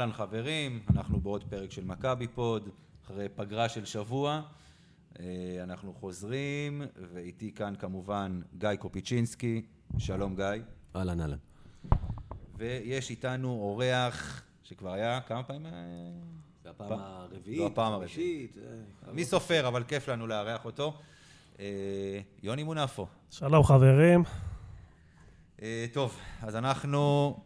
[0.00, 2.68] אהלן חברים, אנחנו בעוד פרק של מכבי פוד,
[3.04, 4.42] אחרי פגרה של שבוע.
[5.20, 5.24] אה,
[5.62, 6.82] אנחנו חוזרים,
[7.12, 9.62] ואיתי כאן כמובן גיא קופיצ'ינסקי,
[9.98, 10.44] שלום גיא.
[10.96, 11.36] אהלן, אהלן.
[12.56, 15.66] ויש איתנו אורח שכבר היה כמה פעמים?
[15.66, 15.70] אה,
[16.62, 20.94] זה הפעם פעם- הרביעית, לא, הפעם החמישית, אה, מי סופר, אבל כיף לנו לארח אותו.
[22.42, 23.06] יוני מונפו.
[23.30, 24.22] שלום חברים.
[25.92, 27.36] טוב, אז אנחנו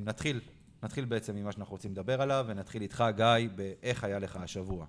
[0.00, 0.40] נתחיל,
[0.82, 4.84] נתחיל בעצם ממה שאנחנו רוצים לדבר עליו, ונתחיל איתך, גיא, באיך היה לך השבוע.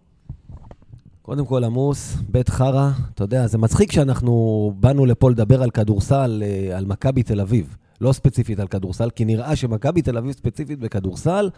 [1.21, 6.43] קודם כל עמוס, בית חרא, אתה יודע, זה מצחיק שאנחנו באנו לפה לדבר על כדורסל,
[6.45, 10.79] אה, על מכבי תל אביב, לא ספציפית על כדורסל, כי נראה שמכבי תל אביב ספציפית
[10.79, 11.49] בכדורסל,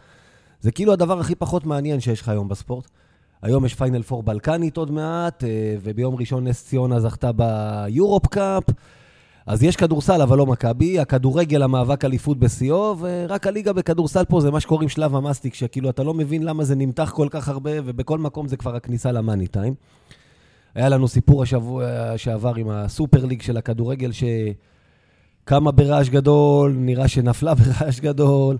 [0.62, 2.88] זה כאילו הדבר הכי פחות מעניין שיש לך היום בספורט.
[3.42, 8.64] היום יש פיינל פור בלקנית עוד מעט, אה, וביום ראשון נס ציונה זכתה ביורופ קאפ.
[9.50, 11.00] אז יש כדורסל, אבל לא מכבי.
[11.00, 16.04] הכדורגל, המאבק אליפות בשיאו, ורק הליגה בכדורסל פה זה מה שקוראים שלב המאסטיק, שכאילו אתה
[16.04, 19.74] לא מבין למה זה נמתח כל כך הרבה, ובכל מקום זה כבר הכניסה למאני טיים.
[20.76, 21.84] היה לנו סיפור השבוע
[22.18, 28.58] שעבר עם הסופר ליג של הכדורגל, שקמה ברעש גדול, נראה שנפלה ברעש גדול.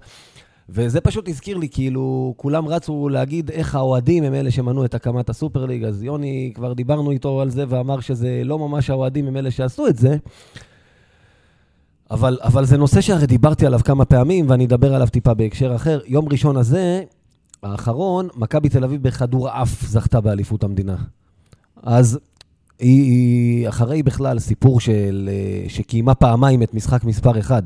[0.70, 5.30] וזה פשוט הזכיר לי, כאילו, כולם רצו להגיד איך האוהדים הם אלה שמנעו את הקמת
[5.30, 9.38] הסופר ליג, אז יוני, כבר דיברנו איתו על זה ואמר שזה לא ממש האוהדים הם
[9.38, 10.18] אלה שעשו את זה.
[12.12, 16.00] אבל, אבל זה נושא שהרי דיברתי עליו כמה פעמים, ואני אדבר עליו טיפה בהקשר אחר.
[16.06, 17.04] יום ראשון הזה,
[17.64, 20.96] האחרון, מכבי תל אביב בכדורעף זכתה באליפות המדינה.
[21.84, 22.20] אז
[22.80, 27.64] היא, היא אחרי בכלל סיפור של, אה, שקיימה פעמיים את משחק מספר 1,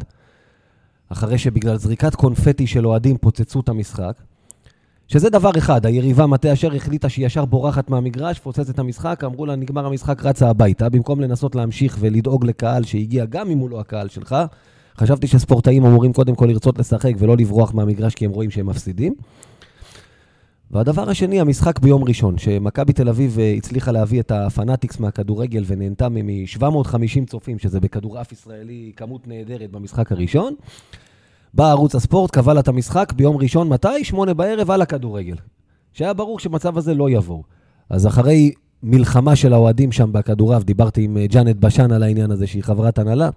[1.10, 4.14] אחרי שבגלל זריקת קונפטי של אוהדים פוצצו את המשחק,
[5.08, 9.46] שזה דבר אחד, היריבה מטה אשר החליטה שהיא ישר בורחת מהמגרש, פוצצת את המשחק, אמרו
[9.46, 13.80] לה, נגמר המשחק, רצה הביתה, במקום לנסות להמשיך ולדאוג לקהל שהגיע גם אם הוא לא
[13.80, 14.36] הקהל שלך.
[14.98, 19.14] חשבתי שספורטאים אמורים קודם כל לרצות לשחק ולא לברוח מהמגרש כי הם רואים שהם מפסידים.
[20.72, 26.10] והדבר השני, המשחק ביום ראשון, שמכבי תל אביב אה, הצליחה להביא את הפנאטיקס מהכדורגל ונהנתה
[26.10, 30.56] מ-750 צופים, שזה בכדורעף ישראלי כמות נהדרת במשחק הראשון.
[31.54, 34.04] בא ערוץ הספורט, קבע לה את המשחק ביום ראשון, מתי?
[34.04, 35.36] שמונה בערב על הכדורגל.
[35.94, 37.44] שהיה ברור שמצב הזה לא יבוא.
[37.90, 38.52] אז אחרי
[38.84, 43.00] מלחמה של האוהדים שם בכדורעף, דיברתי עם אה, ג'אנט בשן על העניין הזה, שהיא חברת
[43.00, 43.30] הנהלה.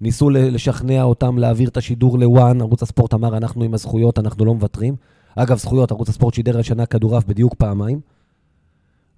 [0.00, 4.54] ניסו לשכנע אותם להעביר את השידור לוואן, ערוץ הספורט אמר, אנחנו עם הזכויות, אנחנו לא
[4.54, 4.96] מוותרים.
[5.36, 8.00] אגב, זכויות, ערוץ הספורט שידר השנה כדורעף בדיוק פעמיים.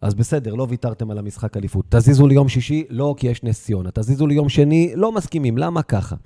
[0.01, 1.85] אז בסדר, לא ויתרתם על המשחק אליפות.
[1.89, 3.91] תזיזו ליום שישי, לא, כי יש נס ציונה.
[3.95, 5.59] תזיזו ליום שני, לא מסכימים.
[5.59, 6.17] למה ככה?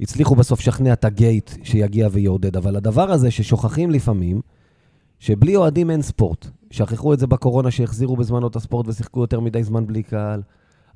[0.00, 4.40] הצליחו בסוף לשכנע את הגייט שיגיע ויעודד, אבל הדבר הזה ששוכחים לפעמים,
[5.18, 6.46] שבלי אוהדים אין ספורט.
[6.70, 10.42] שכחו את זה בקורונה שהחזירו בזמנו את הספורט ושיחקו יותר מדי זמן בלי קהל.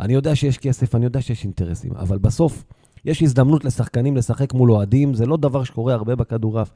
[0.00, 2.65] אני יודע שיש כסף, אני יודע שיש אינטרסים, אבל בסוף
[3.04, 6.71] יש הזדמנות לשחקנים לשחק מול אוהדים, זה לא דבר שקורה הרבה בכדורעף.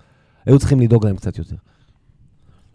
[0.46, 1.56] היו צריכים לדאוג להם קצת יותר.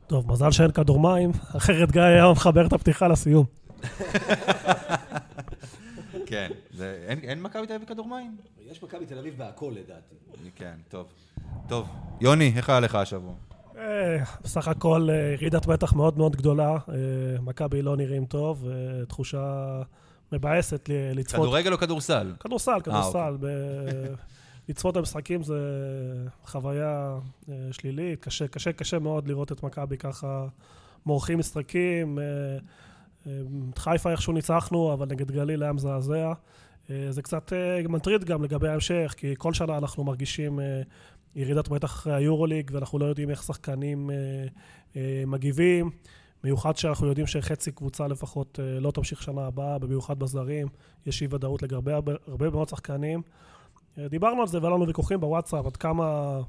[0.07, 3.45] טוב, מזל שאין כדור מים, אחרת גיא היה מחבר את הפתיחה לסיום.
[6.33, 8.37] כן, זה, אין, מכבי תל אביב בכדור מים?
[8.71, 10.15] יש מכבי תל אביב בהכל לדעתי.
[10.55, 11.07] כן, טוב.
[11.67, 11.89] טוב,
[12.21, 13.33] יוני, איך היה לך השבוע?
[13.77, 16.71] אה, בסך הכל אה, ירידת מתח מאוד מאוד גדולה.
[16.71, 16.95] אה,
[17.41, 19.81] מכבי לא נראים טוב, אה, תחושה
[20.31, 21.39] מבאסת לצפות.
[21.39, 22.33] כדורגל או כדורסל?
[22.39, 23.33] כדורסל, כדורסל.
[23.33, 24.15] אוקיי.
[24.69, 25.59] לצפות במשחקים זה
[26.45, 27.19] חוויה
[27.49, 28.19] אה, שלילית.
[28.19, 30.45] קשה, קשה, קשה מאוד לראות את מכבי ככה
[31.05, 32.19] מורחים משחקים.
[33.69, 36.33] את חיפה איכשהו ניצחנו, אבל נגד גליל היה מזעזע.
[36.89, 40.81] אה, זה קצת אה, מטריד גם לגבי ההמשך, כי כל שנה אנחנו מרגישים אה,
[41.35, 44.09] ירידת מתח אחרי היורוליג, ואנחנו לא יודעים איך שחקנים
[45.27, 45.89] מגיבים.
[46.43, 50.67] במיוחד שאנחנו יודעים שחצי קבוצה לפחות לא תמשיך שנה הבאה, במיוחד בזרים.
[51.05, 53.21] יש אי ודאות לגבי הרבה, מאוד שחקנים.
[53.97, 56.39] דיברנו על זה והיה לנו ויכוחים בוואטסאפ עד כמה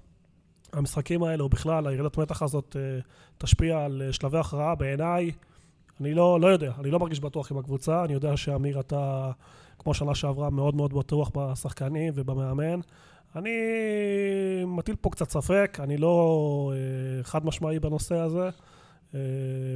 [0.72, 2.76] המשחקים האלה, או בכלל הירידת מתח הזאת,
[3.38, 4.74] תשפיע על שלבי הכרעה.
[4.74, 5.30] בעיניי,
[6.00, 8.04] אני לא, לא יודע, אני לא מרגיש בטוח עם הקבוצה.
[8.04, 9.30] אני יודע שאמיר, אתה,
[9.78, 12.80] כמו שנה שעברה, מאוד מאוד בטוח בשחקנים ובמאמן.
[13.36, 13.50] אני
[14.66, 18.50] מטיל פה קצת ספק, אני לא אה, חד משמעי בנושא הזה.
[19.14, 19.20] אה,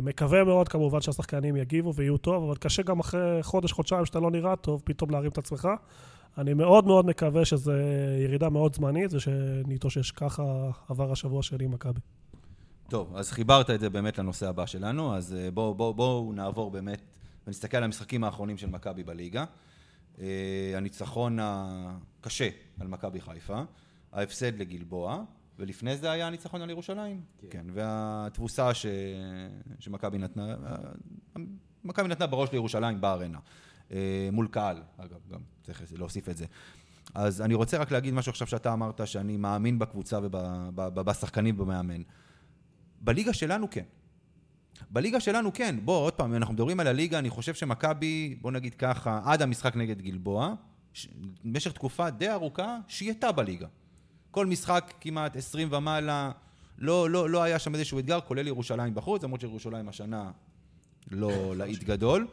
[0.02, 4.30] מקווה מאוד כמובן שהשחקנים יגיבו ויהיו טוב, אבל קשה גם אחרי חודש, חודשיים שאתה לא
[4.30, 5.68] נראה טוב, פתאום להרים את עצמך.
[6.38, 7.72] אני מאוד מאוד מקווה שזו
[8.24, 10.42] ירידה מאוד זמנית, ושנתאושש ככה
[10.88, 12.00] עבר השבוע שלי עם מכבי.
[12.90, 16.70] טוב, אז חיברת את זה באמת לנושא הבא שלנו, אז אה, בואו בוא, בוא נעבור
[16.70, 17.02] באמת
[17.46, 19.44] ונסתכל על המשחקים האחרונים של מכבי בליגה.
[20.20, 22.48] אה, הניצחון הקשה
[22.80, 23.62] על מכבי חיפה,
[24.12, 25.22] ההפסד לגלבוע,
[25.58, 27.20] ולפני זה היה הניצחון על ירושלים.
[27.38, 27.46] כן.
[27.50, 28.86] כן, והתבוסה ש...
[29.80, 30.54] שמכבי נתנה,
[31.84, 33.38] מכבי נתנה בראש לירושלים בארנה.
[33.92, 36.46] אה, מול קהל, אגב, גם צריך להוסיף את זה.
[37.14, 40.18] אז אני רוצה רק להגיד משהו עכשיו שאתה אמרת, שאני מאמין בקבוצה
[40.74, 42.02] ובשחקנים ובמאמן.
[43.00, 43.84] בליגה שלנו כן.
[44.90, 45.76] בליגה שלנו כן.
[45.84, 49.76] בוא, עוד פעם, אנחנו מדברים על הליגה, אני חושב שמכבי, בוא נגיד ככה, עד המשחק
[49.76, 50.54] נגד גלבוע,
[51.44, 53.66] במשך תקופה די ארוכה, שהיא הייתה בליגה.
[54.30, 56.30] כל משחק כמעט 20 ומעלה,
[56.78, 60.30] לא, לא, לא היה שם איזשהו אתגר, כולל ירושלים בחוץ, למרות שירושלים השנה
[61.10, 62.26] לא להיט גדול.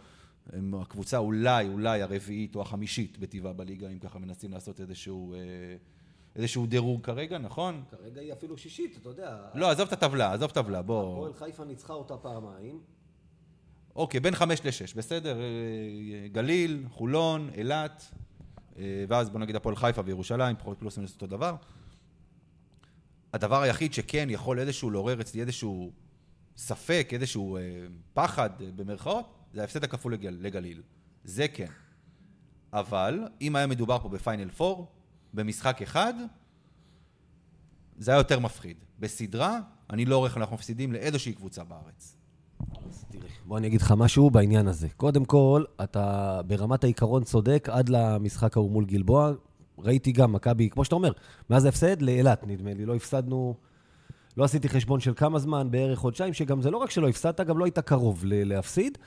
[0.82, 5.40] הקבוצה אולי, אולי הרביעית או החמישית בטבעה בליגה, אם ככה מנסים לעשות איזשהו, אה,
[6.36, 7.84] איזשהו דירוג כרגע, נכון?
[7.92, 9.38] כרגע היא אפילו שישית, אתה יודע.
[9.54, 11.14] לא, עזוב את הטבלה, עזוב את הטבלה, בוא.
[11.14, 12.82] הפועל חיפה ניצחה אותה פעמיים.
[13.96, 15.40] אוקיי, בין חמש לשש, בסדר?
[15.42, 18.12] אה, גליל, חולון, אילת,
[18.78, 21.56] אה, ואז בוא נגיד הפועל חיפה וירושלים, פחות פלוס מינוס אותו דבר.
[23.34, 25.92] הדבר היחיד שכן יכול איזשהו לעורר אצלי איזשהו
[26.58, 27.58] ספק, איזשהו
[28.14, 30.82] פחד במרכאות, זה ההפסד הכפול לגל, לגליל.
[31.24, 31.72] זה כן.
[32.74, 34.84] אבל אם היה מדובר פה בפיינל 4,
[35.36, 36.14] במשחק אחד,
[37.98, 38.78] זה היה יותר מפחיד.
[39.00, 39.60] בסדרה,
[39.90, 42.16] אני לא רואה איך אנחנו מפסידים לאיזושהי קבוצה בארץ.
[42.90, 44.88] אז תראה, בוא אני אגיד לך משהו בעניין הזה.
[44.98, 49.32] קודם כל, אתה ברמת העיקרון צודק עד למשחק ההוא מול גלבוע.
[49.78, 51.12] ראיתי גם מכבי, כמו שאתה אומר,
[51.50, 52.86] מאז ההפסד לאילת, נדמה לי.
[52.86, 53.56] לא הפסדנו,
[54.38, 57.58] לא עשיתי חשבון של כמה זמן, בערך חודשיים, שגם זה לא רק שלא הפסדת, גם
[57.58, 58.98] לא היית קרוב להפסיד.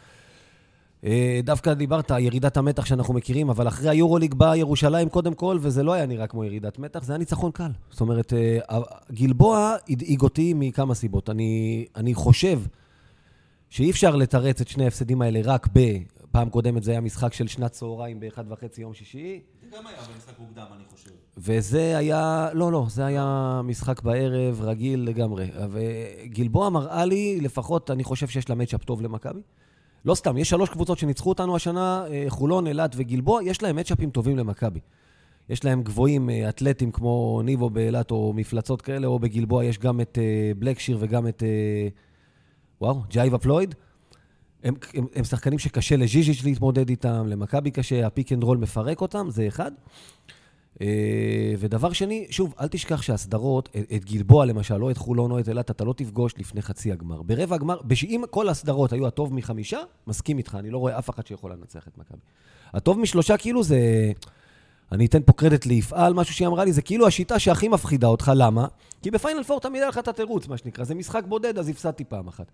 [1.04, 5.82] אה, דווקא דיברת, ירידת המתח שאנחנו מכירים, אבל אחרי היורוליג באה ירושלים קודם כל, וזה
[5.82, 7.70] לא היה נראה כמו ירידת מתח, זה היה ניצחון קל.
[7.90, 8.78] זאת אומרת, אה,
[9.12, 11.30] גלבוע הדאיג אותי מכמה סיבות.
[11.30, 12.60] אני, אני חושב
[13.70, 17.72] שאי אפשר לתרץ את שני ההפסדים האלה רק בפעם קודמת, זה היה משחק של שנת
[17.72, 19.40] צהריים באחד וחצי יום שישי.
[19.62, 21.10] זה גם היה במשחק מוקדם, אני חושב.
[21.38, 25.50] וזה היה, לא, לא, זה היה משחק בערב, רגיל לגמרי.
[25.70, 29.40] וגלבוע מראה לי, לפחות, אני חושב שיש לה matchup טוב למכבי.
[30.04, 34.02] לא סתם, יש שלוש קבוצות שניצחו אותנו השנה, אה, חולון, אילת וגלבוע, יש להם matchup
[34.02, 34.80] ים טובים למכבי.
[35.48, 40.00] יש להם גבוהים אה, אתלטים כמו ניבו באילת או מפלצות כאלה, או בגלבוע יש גם
[40.00, 41.42] את אה, בלקשיר וגם את,
[42.80, 43.74] וואו, ג'ייבה פלויד.
[44.64, 49.00] הם, הם, הם שחקנים שקשה לז'יז'יץ' להתמודד איתם, למכבי קשה, ה pick and roll מפרק
[49.00, 49.72] אותם, זה אחד.
[50.80, 55.48] אה, ודבר שני, שוב, אל תשכח שהסדרות, את גלבוע למשל, או את חולון או את
[55.48, 57.22] אילת, אתה לא תפגוש לפני חצי הגמר.
[57.22, 61.26] ברבע הגמר, אם כל הסדרות היו הטוב מחמישה, מסכים איתך, אני לא רואה אף אחד
[61.26, 62.18] שיכול לנצח את מכבי.
[62.72, 63.78] הטוב משלושה, כאילו זה...
[64.92, 68.32] אני אתן פה קרדיט ליפעל, משהו שהיא אמרה לי, זה כאילו השיטה שהכי מפחידה אותך,
[68.34, 68.66] למה?
[69.02, 72.04] כי בפיינל פור תמיד היה לך את התירוץ, מה שנקרא, זה משחק בודד, אז הפסדתי
[72.04, 72.46] פעם אחת.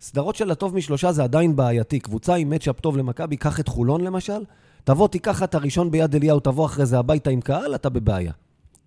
[0.00, 2.00] סדרות של הטוב משלושה זה עדיין בעייתי.
[2.00, 4.44] קבוצה עם מצ'אפ טוב למכבי, קח את חולון למשל,
[4.84, 8.32] תבוא, תיקח את הראשון ביד אליהו, תבוא אחרי זה הביתה עם קהל, אתה בבעיה.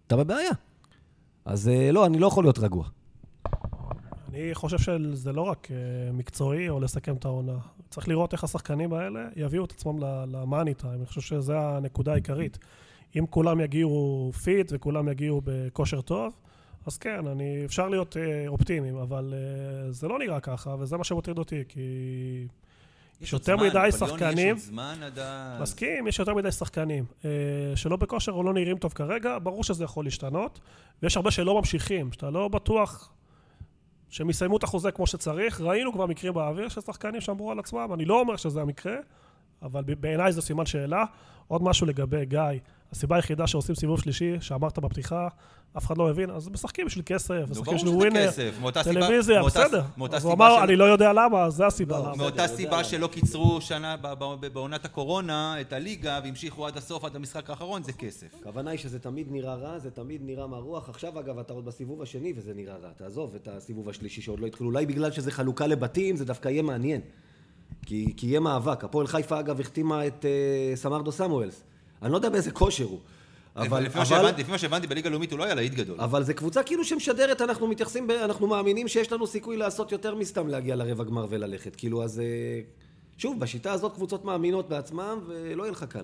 [0.07, 0.51] אתה בבעיה.
[1.45, 2.85] אז אה, לא, אני לא יכול להיות רגוע.
[4.29, 7.57] אני חושב שזה לא רק אה, מקצועי או לסכם את העונה.
[7.89, 10.93] צריך לראות איך השחקנים האלה יביאו את עצמם ל money time.
[10.93, 12.57] אני חושב שזו הנקודה העיקרית.
[13.15, 16.33] אם כולם יגיעו fit וכולם יגיעו בכושר טוב,
[16.85, 19.33] אז כן, אני, אפשר להיות אה, אופטימיים, אבל
[19.89, 21.81] זה לא נראה ככה, וזה מה שמטריד אותי, כי...
[23.21, 24.55] יש יותר מדי שחקנים.
[24.55, 25.57] יש עוד זמן עד ה...
[25.61, 27.05] מסכים, יש יותר מדי שחקנים.
[27.25, 27.29] אה,
[27.75, 30.59] שלא בכושר או לא נראים טוב כרגע, ברור שזה יכול להשתנות.
[31.03, 33.13] ויש הרבה שלא ממשיכים, שאתה לא בטוח
[34.09, 35.61] שהם יסיימו את החוזה כמו שצריך.
[35.61, 38.95] ראינו כבר מקרים באוויר של שחקנים שאמרו על עצמם, אני לא אומר שזה המקרה,
[39.61, 41.03] אבל בעיניי זה סימן שאלה.
[41.47, 42.41] עוד משהו לגבי גיא.
[42.91, 45.27] הסיבה היחידה שעושים סיבוב שלישי, שאמרת בפתיחה,
[45.77, 48.29] אף אחד לא הבין, אז משחקים בשביל כסף, משחקים בשביל ווינר,
[48.83, 49.83] טלוויזיה, בסדר.
[50.11, 51.99] אז הוא אמר, אני לא יודע למה, אז זה הסיבה.
[51.99, 53.95] לא, מאותה סיבה שלא קיצרו שנה
[54.53, 58.27] בעונת הקורונה את הליגה, והמשיכו עד הסוף, עד המשחק האחרון, זה כסף.
[58.41, 60.89] הכוונה היא שזה תמיד נראה רע, זה תמיד נראה מהרוח.
[60.89, 62.89] עכשיו, אגב, אתה עוד בסיבוב השני וזה נראה רע.
[62.97, 64.69] תעזוב את הסיבוב השלישי שעוד לא התחילו.
[64.69, 67.01] אולי בגלל שזה חלוקה לבתים, זה דווקא יהיה מעניין.
[67.85, 68.83] כי יהיה מאבק.
[68.83, 71.63] הפועל חיפה, אגב, החתימה את אה, סמרדו סמואלס.
[72.01, 72.99] אני לא יודע באיזה כושר הוא.
[73.55, 76.01] אבל, לפי, אבל, שהבנתי, לפי מה שהבנתי, בליגה הלאומית הוא לא היה להיט גדול.
[76.01, 80.15] אבל זו קבוצה כאילו שמשדרת, אנחנו מתייחסים, ב, אנחנו מאמינים שיש לנו סיכוי לעשות יותר
[80.15, 81.75] מסתם להגיע לרבע גמר וללכת.
[81.75, 82.19] כאילו, אז...
[82.19, 82.61] אה,
[83.17, 86.03] שוב, בשיטה הזאת קבוצות מאמינות בעצמם, ולא יהיה לך קל.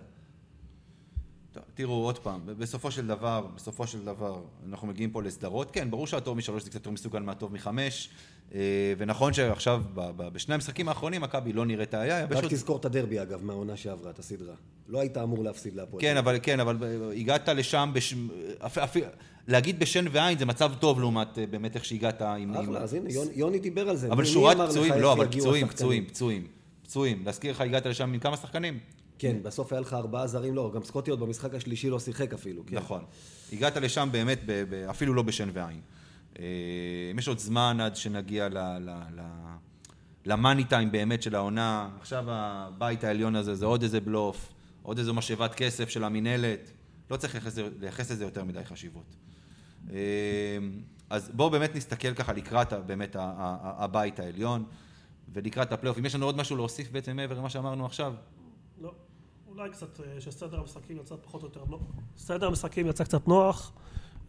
[1.52, 5.72] טוב, תראו, עוד פעם, בסופו של דבר, בסופו של דבר, אנחנו מגיעים פה לסדרות.
[5.72, 8.10] כן, ברור שהטוב משלוש זה קצת יותר מסוגל מהטוב מחמש.
[8.56, 9.82] אה, ונכון שעכשיו,
[10.18, 12.26] בשני המשחקים האחרונים, מכבי לא נראית היה.
[12.26, 14.54] רק תזכור את הדרבי, אגב, מהעונה שעברה, את הסדרה.
[14.88, 16.02] לא היית אמור להפסיד להפועל.
[16.02, 16.78] כן, אבל כן, אבל
[17.16, 18.14] הגעת לשם, בש...
[18.66, 18.78] אפ...
[18.78, 18.98] אפ...
[19.48, 22.56] להגיד בשן ועין זה מצב טוב לעומת אה, באמת איך שהגעת עם...
[22.56, 24.12] אחלה, אז הנה, יוני דיבר על זה.
[24.12, 26.48] אבל שורת פצועים, לא, אבל פצועים, פצועים, פצועים,
[26.84, 27.24] פצועים.
[27.26, 28.80] להזכיר לך, הגעת לשם עם כמה שחקנים?
[29.20, 32.64] כן, בסוף היה לך ארבעה זרים, לא, גם סקוטי עוד במשחק השלישי לא שיחק אפילו.
[32.68, 32.76] כן.
[32.76, 33.02] נכון.
[33.54, 34.40] הגעת לשם באמת,
[34.90, 35.82] אפילו לא בשן ועין.
[36.40, 36.46] אה,
[37.12, 38.48] אם יש עוד זמן עד שנגיע
[40.26, 45.14] למאני טיים באמת של העונה, עכשיו הבית העליון הזה זה עוד איזה בלוף, עוד איזו
[45.14, 46.72] משאבת כסף של המינהלת.
[47.12, 47.36] לא צריך
[47.80, 49.16] לייחס, לזה יותר מדי חשיבות.
[49.92, 49.98] אה,
[51.10, 54.66] אז בואו באמת נסתכל ככה לקראת באמת הבית העליון
[55.34, 55.98] ולקראת הפלייאוף.
[55.98, 58.14] אם יש לנו עוד משהו להוסיף בעצם מעבר למה שאמרנו עכשיו?
[58.82, 58.92] לא.
[59.48, 61.82] אולי קצת, אה, שסדר המשחקים יצא פחות או יותר נוח.
[62.18, 63.72] סדר המשחקים יצא קצת נוח.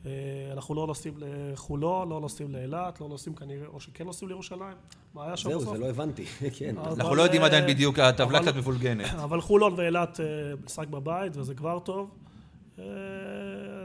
[0.06, 0.10] אה,
[0.52, 4.76] אנחנו לא נוסעים לחולון, לא נוסעים לאילת, לא נוסעים כנראה, או שכן נוסעים לירושלים.
[5.14, 5.62] מה היה שם בסוף?
[5.62, 6.24] זהו, זה לא הבנתי,
[6.58, 6.74] כן.
[6.78, 9.14] אנחנו לא יודעים עדיין בדיוק, הטבלה קצת מבולגנת.
[9.24, 10.20] אבל חולון ואילת
[10.64, 12.10] משחק בבית, וזה כבר טוב.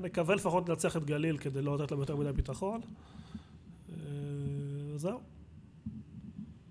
[0.01, 2.81] נקווה לפחות לנצח את גליל כדי לא לתת להם יותר מדי ביטחון.
[4.95, 5.19] זהו.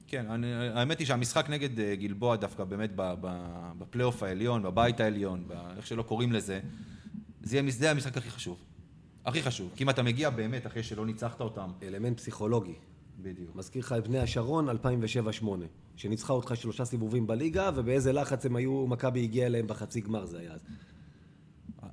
[0.09, 2.91] כן, אני, האמת היא שהמשחק נגד אה, גלבוע דווקא באמת
[3.79, 5.45] בפלייאוף העליון, בבית העליון,
[5.77, 6.61] איך שלא קוראים לזה,
[7.43, 8.59] זה יהיה המשחק הכי חשוב.
[9.29, 9.71] הכי חשוב.
[9.77, 11.71] כי אם אתה מגיע באמת אחרי שלא ניצחת אותם.
[11.83, 12.75] אלמנט פסיכולוגי.
[13.23, 13.57] בדיוק.
[13.57, 15.45] מזכיר לך את בני השרון 2007-2008,
[15.97, 20.39] שניצחה אותך שלושה סיבובים בליגה, ובאיזה לחץ הם היו, מכבי הגיע אליהם בחצי גמר זה
[20.39, 20.61] היה אז.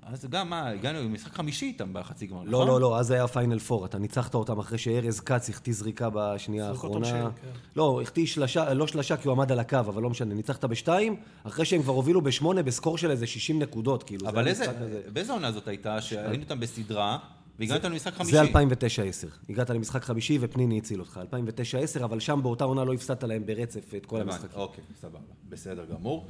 [0.05, 2.67] אז גם, מה, הגענו למשחק חמישי איתם בחצי גמר, לא, נכון?
[2.67, 3.85] לא, לא, אז היה פיינל פור.
[3.85, 7.31] אתה ניצחת אותם אחרי שארז כץ החטיא זריקה בשנייה האחרונה.
[7.41, 7.49] כן.
[7.75, 10.33] לא, החטיא שלשה, לא שלשה כי הוא עמד על הקו, אבל לא משנה.
[10.33, 14.29] ניצחת בשתיים, אחרי שהם כבר הובילו בשמונה בסקור של איזה 60 נקודות, כאילו.
[14.29, 14.65] אבל איזה,
[15.13, 17.17] באיזה עונה זאת הייתה, שהיינו איתם בסדרה,
[17.59, 18.31] והגעת למשחק חמישי?
[18.31, 18.45] זה 2009-10.
[19.49, 21.19] הגעת למשחק חמישי ופניני הציל אותך.
[21.99, 24.59] 2009-10, אבל שם באותה עונה לא הפסדת להם ברצף את כל המשחקים.
[24.59, 25.19] אוקיי, סבבה.
[25.49, 26.27] בסדר גמור.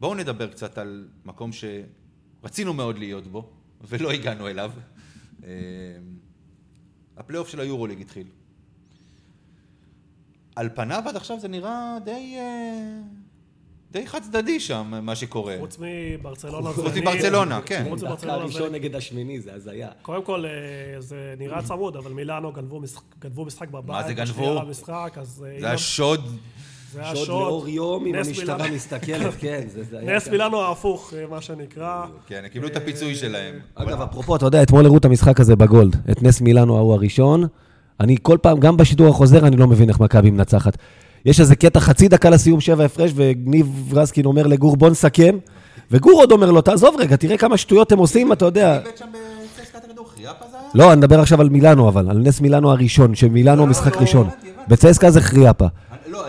[0.00, 3.50] בואו נדבר קצת על מקום שרצינו מאוד להיות בו,
[3.80, 4.72] ולא הגענו אליו.
[5.44, 5.50] אה,
[7.16, 8.26] הפלייאוף של היורוליג התחיל.
[10.56, 12.36] על פניו עד עכשיו זה נראה די...
[12.38, 13.00] אה,
[13.90, 15.56] די חד צדדי שם, מה שקורה.
[15.60, 16.70] חוץ מברצלונה.
[16.70, 17.86] חוץ מברצלונה, כן.
[17.88, 18.34] חוץ מברצלונה.
[18.34, 19.90] הראשון נגד השמיני, זה הזיה.
[20.02, 23.96] קודם כל, אה, זה נראה צמוד, אבל מילאנו גנבו משחק בבית.
[23.96, 24.60] מה זה גנבו?
[25.22, 26.38] זה היה שוד
[26.92, 30.16] זה היה שוד לאור יום, אם המשטרה מסתכלת, כן, זה היה...
[30.16, 32.04] נס מילאנו ההפוך, אה, מה שנקרא.
[32.26, 33.54] כן, הם קיבלו את הפיצוי שלהם.
[33.74, 37.46] אגב, אפרופו, אתה יודע, אתמול הראו את המשחק הזה בגולד, את נס מילאנו ההוא הראשון.
[38.00, 40.76] אני כל פעם, גם בשידור החוזר, אני לא מבין איך מכבי מנצחת.
[41.24, 45.38] יש איזה קטע חצי דקה לסיום שבע הפרש, וניב רזקין אומר לגור, בוא נסכם.
[45.90, 48.80] וגור עוד אומר לו, תעזוב רגע, תראה כמה שטויות הם עושים, אתה יודע.
[50.74, 54.00] לא, אני מדבר עכשיו על מילאנו, אבל, על נס מילאנו הראשון, שמילאנו לא, משחק לא,
[54.00, 54.28] ראשון.
[54.68, 55.66] בצסקה זה חריאפה.
[56.06, 56.24] לא.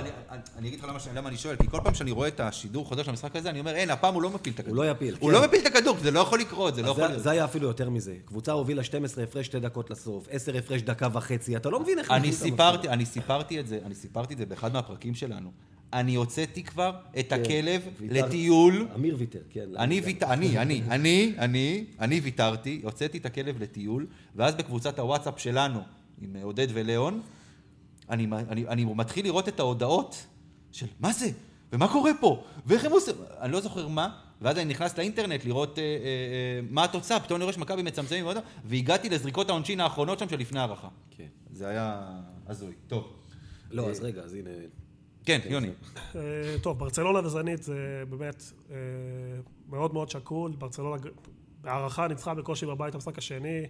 [0.60, 3.04] אני אגיד לך למה, למה אני שואל, כי כל פעם שאני רואה את השידור חוזר
[3.04, 4.76] של המשחק הזה, אני אומר, אין, הפעם הוא לא מפיל את הכדור.
[4.76, 5.16] הוא לא יפיל.
[5.20, 5.36] הוא כן.
[5.36, 7.18] לא מפיל את הכדור, זה לא יכול לקרות, זה לא יכול...
[7.18, 8.16] זה היה אפילו יותר מזה.
[8.26, 12.12] קבוצה הובילה 12 הפרש שתי דקות לסוף, 10 הפרש דקה וחצי, אתה לא מבין איך...
[12.12, 15.52] אני סיפרתי, אני סיפרתי את זה, אני סיפרתי את זה באחד מהפרקים שלנו.
[15.94, 18.88] אני הוצאתי כבר את כן, הכלב לטיול.
[18.96, 19.66] אמיר ויתר, כן.
[19.78, 25.80] אני אני, אני, אני, אני, אני ויתרתי, הוצאתי את הכלב לטיול, ואז בקבוצת הוואטסאפ שלנו,
[26.22, 26.68] עם עודד
[28.10, 30.26] אני, אני, אני מתחיל לראות את ההודעות
[30.72, 31.30] של מה זה?
[31.74, 32.44] ומה קורה פה?
[32.66, 33.16] ואיך הם עושים?
[33.42, 34.10] אני לא זוכר מה,
[34.42, 38.26] ואז אני נכנס לאינטרנט לראות אה, אה, אה, מה התוצאה, פתאום אני רואה שמכבי מצמצמים
[38.26, 40.88] ועוד, והגעתי לזריקות העונשין האחרונות שם של לפני הערכה.
[41.12, 41.28] כן.
[41.52, 42.02] זה היה
[42.48, 42.74] הזוי.
[42.88, 43.14] טוב.
[43.72, 44.50] לא, אה, אז רגע, אז הנה...
[45.26, 45.70] כן, כן יוני.
[46.16, 48.76] אה, טוב, ברצלונה וזנית זה באמת אה,
[49.70, 50.52] מאוד מאוד שקול.
[50.52, 51.02] ברצלונה
[51.62, 53.66] בהערכה ניצחה בקושי בבית המשחק השני.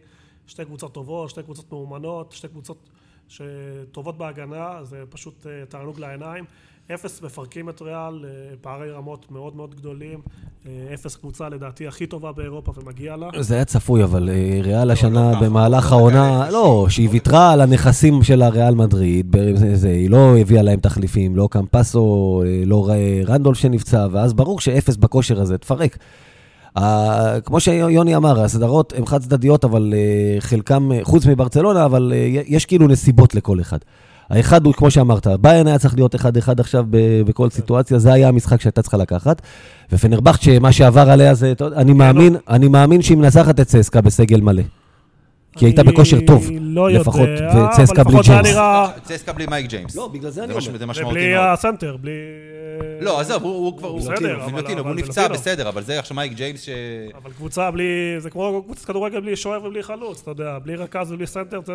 [0.48, 2.90] שתי קבוצות טובות, שתי קבוצות מאומנות, שתי קבוצות
[3.28, 6.46] שטובות בהגנה, זה פשוט תענוג לעיניים.
[6.94, 8.30] אפס מפרקים את ריאל, אה,
[8.62, 10.20] פערי רמות מאוד מאוד גדולים,
[10.68, 13.30] אה, אפס קבוצה לדעתי הכי טובה באירופה ומגיע לה.
[13.40, 17.62] זה היה צפוי, אבל אה, ריאל לא, השנה לא, במהלך העונה, לא, שהיא ויתרה על
[17.62, 19.36] הנכסים של הריאל מדריד,
[19.84, 22.90] היא לא הביאה להם תחליפים, לא קמפסו, לא
[23.28, 25.98] רנדול שנפצע, ואז ברור שאפס בכושר הזה, תפרק.
[27.46, 29.94] כמו שיוני אמר, הסדרות הן חד צדדיות, אבל
[30.40, 32.14] חלקם, חוץ מברצלונה, אבל
[32.46, 33.80] יש כאילו נסיבות לכל אחד.
[34.30, 36.20] האחד הוא, כמו שאמרת, ביין היה צריך להיות 1-1
[36.60, 36.86] עכשיו
[37.26, 39.42] בכל סיטואציה, זה היה המשחק שהייתה צריכה לקחת.
[39.92, 44.64] ופנרבחצ'ה, שמה שעבר עליה זה, אני מאמין, אני מאמין שהיא מנצחת את צסקה בסגל מלא.
[45.58, 48.58] כי הייתה בכושר טוב, לא לפחות, וצסקה בלי ג'יימס.
[49.04, 49.96] צסקה בלי מייק ג'יימס.
[49.96, 50.78] לא, בגלל זה אני אומר.
[50.78, 51.14] זה משמעותי מאוד.
[51.14, 52.12] בלי הסנטר, בלי...
[53.02, 53.96] לא, עזוב, הוא כבר...
[53.96, 54.78] בסדר, אבל...
[54.78, 56.70] הוא נפצע בסדר, אבל זה עכשיו מייק ג'יימס ש...
[57.24, 58.16] אבל קבוצה בלי...
[58.18, 61.74] זה כמו קבוצת כדורגל בלי שוער ובלי חלוץ, אתה יודע, בלי רכז ובלי סנטר, זה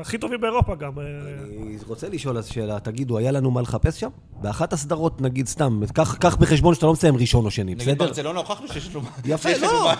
[0.00, 0.92] הכי טובים באירופה גם.
[0.98, 4.08] אני רוצה לשאול אז שאלה, תגידו, היה לנו מה לחפש שם?
[4.42, 7.90] באחת הסדרות, נגיד, סתם, קח בחשבון שאתה לא מסיים ראשון או שני, בסדר?
[7.90, 9.04] נגיד ברצלונה הוכחנו שיש לנו...
[9.24, 9.92] יפה, לא.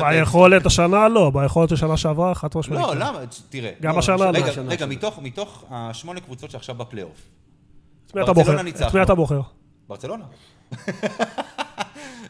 [0.00, 2.82] ביכולת השנה לא, ביכולת השנה שעברה, חד משמעית.
[2.82, 3.18] לא, למה?
[3.48, 3.70] תראה.
[3.82, 4.30] גם השנה לא.
[4.68, 4.86] רגע,
[5.22, 7.28] מתוך השמונה קבוצות שעכשיו בפלייאוף.
[8.10, 8.14] את
[8.94, 9.40] מי אתה בוחר?
[9.88, 10.24] ברצלונה.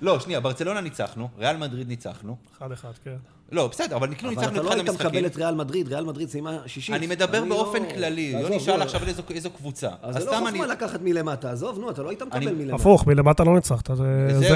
[0.02, 2.36] לא, שנייה, ברצלונה ניצחנו, ריאל מדריד ניצחנו.
[2.58, 3.14] אחד אחד, כן.
[3.52, 5.06] לא, בסדר, אבל כאילו אבל ניצחנו אתה את לא אחד היית המשחקים.
[5.10, 6.94] מקבל את ריאל מדריד, ריאל מדריד סיימה שישית.
[6.94, 8.82] אני מדבר אני באופן לא- כללי, יוני שאל בוא.
[8.84, 9.88] עכשיו על איזו- קבוצה.
[10.02, 12.74] אז זה לא חוכמה לקחת מלמטה, עזוב, נו, אתה לא היית מקבל מלמטה.
[12.74, 14.02] הפוך, מלמטה לא ניצחת, זה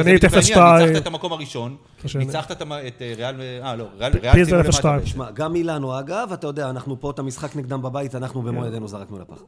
[0.04, 0.58] נהיית בדיוק 0-2.
[0.60, 1.76] העניין, ניצחת את המקום הראשון.
[2.14, 2.62] ניצחת את
[3.02, 4.12] אה, ריאל, אה, לא, ריאל
[4.44, 4.82] סיימו למטה 0-2.
[4.82, 5.06] בעצם.
[5.06, 8.88] שמע, גם מילאנו, אגב, אתה יודע, אנחנו פה את המשחק נגדם בבית, אנחנו במו ידינו
[8.88, 9.42] זרקנו לפח.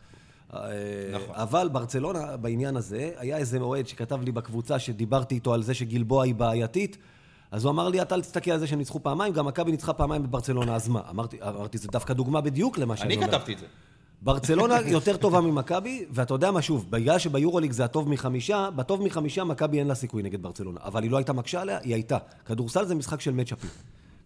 [0.54, 0.60] אה,
[1.12, 1.34] נכון.
[1.34, 6.24] אבל ברצלונה, בעניין הזה, היה איזה אוהד שכתב לי בקבוצה שדיברתי איתו על זה שגלבוע
[6.24, 6.96] היא בעייתית,
[7.50, 9.92] אז הוא אמר לי, אתה אל תסתכל על זה שהם ניצחו פעמיים, גם מכבי ניצחה
[9.92, 11.00] פעמיים בברצלונה, אז מה?
[11.10, 13.36] אמרתי, אמרתי, זה דווקא דוגמה בדיוק למה שאני אני אומר.
[13.36, 13.66] כתבתי את זה.
[14.22, 19.44] ברצלונה יותר טובה ממכבי, ואתה יודע מה, שוב, בגלל שביורוליג זה הטוב מחמישה, בטוב מחמישה
[19.44, 20.80] מכבי אין לה סיכוי נגד ברצלונה.
[20.84, 22.18] אבל היא לא הייתה מקשה עליה, היא הייתה.
[22.44, 23.70] כדורסל זה משחק של מצ'אפים.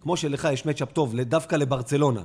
[0.00, 2.22] כמו שלך יש מצ'אפ טוב דווקא לברצלונה,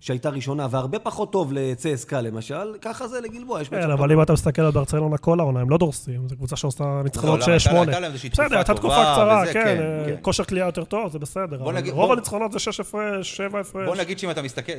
[0.00, 3.90] שהייתה ראשונה, והרבה פחות טוב לצסקה למשל, ככה זה לגלבוע, כן.
[3.90, 7.40] אבל אם אתה מסתכל על ברצלונה כל העונה, הם לא דורסים, זו קבוצה שעושה ניצחונות
[7.40, 7.56] לא, למה?
[7.56, 7.70] 6-8.
[7.70, 10.16] הייתה להם איזושהי תקופה בסדר, הייתה תקופה קצרה, כן, כן, כן.
[10.22, 11.58] כושר קליעה יותר טוב, זה בסדר.
[11.90, 13.88] רוב הניצחונות זה 6 הפרש, 7 הפרש.
[13.88, 14.30] בוא נגיד שאם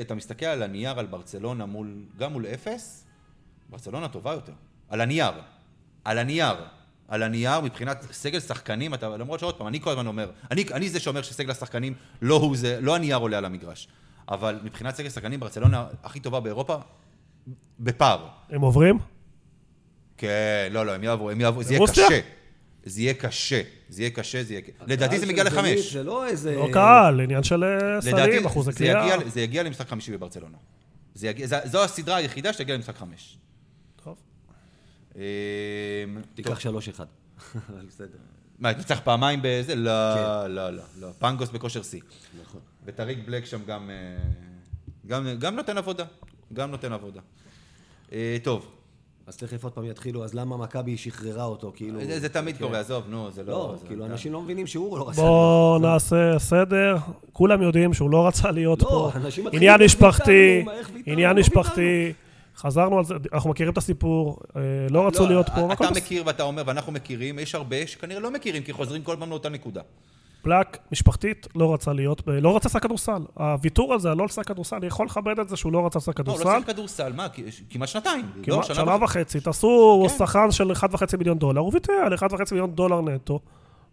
[0.01, 1.87] אתה מסתכל, על הנייר על ברצלונה מול,
[2.19, 3.05] גם מול אפס,
[3.69, 4.53] ברצלונה טובה יותר.
[4.89, 5.31] על הנייר.
[6.05, 6.55] על הנייר.
[7.07, 10.89] על הנייר, מבחינת סגל שחקנים, אתה, למרות שעוד פעם, אני כל הזמן אומר, אני, אני
[10.89, 13.87] זה שאומר שסגל השחקנים לא הוא זה, לא הנייר עולה על המגרש.
[14.29, 16.75] אבל מבחינת סגל שחקנים, ברצלונה הכי טובה באירופה,
[17.79, 18.27] בפער.
[18.49, 18.99] הם עוברים?
[20.17, 22.07] כן, לא, לא, הם יעברו, הם יעברו, זה יהיה רוסיה?
[22.07, 22.19] קשה.
[22.83, 23.61] זה יהיה קשה.
[23.89, 24.63] זה יהיה קשה, זה יהיה...
[24.87, 25.93] לדעתי זה מגיע לחמש.
[25.93, 26.55] זה לא איזה...
[26.55, 28.85] לא קהל, עניין של אה, לדעתי סלים, אחוזי זה.
[28.85, 30.57] יגיע, זה יגיע למשחק חמישי בברצלונה.
[31.15, 33.37] זה יגיע, זו, זו הסדרה היחידה שתגיע למשחק חמש.
[34.03, 34.17] טוב.
[35.15, 35.21] אמ,
[36.35, 36.59] תיקח.
[36.59, 36.65] 3-1.
[37.69, 38.17] אבל בסדר.
[38.59, 39.75] מה, אתה צריך פעמיים בזה?
[39.75, 40.51] לא, כן.
[40.51, 41.07] לא, לא, לא.
[41.19, 42.01] פנגוס בכושר שיא.
[42.41, 42.61] נכון.
[42.85, 43.95] וטריק בלק שם גם, אה,
[45.07, 46.03] גם, גם נותן עבודה.
[46.53, 47.21] גם נותן עבודה.
[48.11, 48.67] אה, טוב,
[49.27, 52.05] אז תכף עוד פעם יתחילו, אז למה מכבי שחררה אותו, כאילו...
[52.05, 52.65] זה, זה תמיד כן.
[52.65, 53.51] קורה, עזוב, נו, זה לא...
[53.51, 55.21] לא, זה, כאילו, זה- אנשים לא מבינים שהוא לא רצה...
[55.21, 56.97] בואו נעשה סדר.
[57.33, 59.11] כולם יודעים שהוא לא רצה להיות לא, פה.
[59.15, 60.65] אנשים מתחילים עניין משפחתי,
[61.05, 62.13] עניין לא משפחתי.
[62.55, 65.73] חזרנו על זה, אנחנו מכירים את הסיפור, אה, לא רצו להיות פה.
[65.73, 65.91] אתה.
[65.95, 69.49] מכיר ואתה אומר, ואנחנו מכירים, יש הרבה שכנראה לא מכירים, כי חוזרים כל פעם לאותה
[69.49, 69.81] נקודה.
[70.43, 73.21] בלק, משפחתית, לא רצה להיות, לא רצה לשחק כדורסל.
[73.33, 76.31] הוויתור הזה, הלא לשחק כדורסל, אני יכול לכבד את זה שהוא לא רצה לשחק לא,
[76.31, 76.59] הוא לא כדורסל.
[76.59, 77.27] צריך כדורסל, מה,
[77.69, 78.25] כמעט שנתיים.
[78.35, 82.71] לא, כמעט שנה וחצי, תעשו שחקן של 1.5 מיליון דולר, הוא ויתר על 1.5 מיליון
[82.71, 83.39] דולר נטו,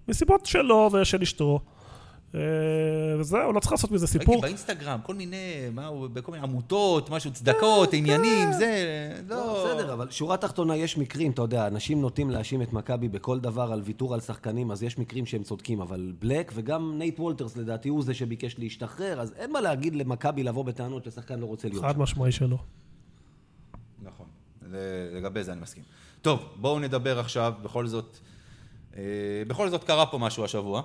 [0.09, 1.61] מסיבות שלו ושל אשתו.
[2.35, 2.41] אה,
[3.19, 4.43] וזהו, לא צריך לעשות מזה ראיתי סיפור.
[4.43, 8.85] באינסטגרם, כל מיני, מה הוא, בכל מיני עמותות, משהו, צדקות, עניינים, זה,
[9.29, 9.65] לא, לא...
[9.65, 13.73] בסדר, אבל שורה תחתונה יש מקרים, אתה יודע, אנשים נוטים להאשים את מכבי בכל דבר
[13.73, 17.89] על ויתור על שחקנים, אז יש מקרים שהם צודקים, אבל בלק וגם נייט וולטרס לדעתי
[17.89, 21.85] הוא זה שביקש להשתחרר, אז אין מה להגיד למכבי לבוא בטענות ששחקן לא רוצה להיות
[21.85, 22.03] חד שם.
[22.03, 22.59] משמעי שלא.
[24.03, 24.27] נכון,
[25.13, 25.83] לגבי זה אני מסכים.
[26.23, 28.19] טוב, בואו נדבר עכשיו, בכל זאת,
[28.97, 29.03] אה,
[29.47, 30.83] בכל זאת קרה פה משהו השבוע,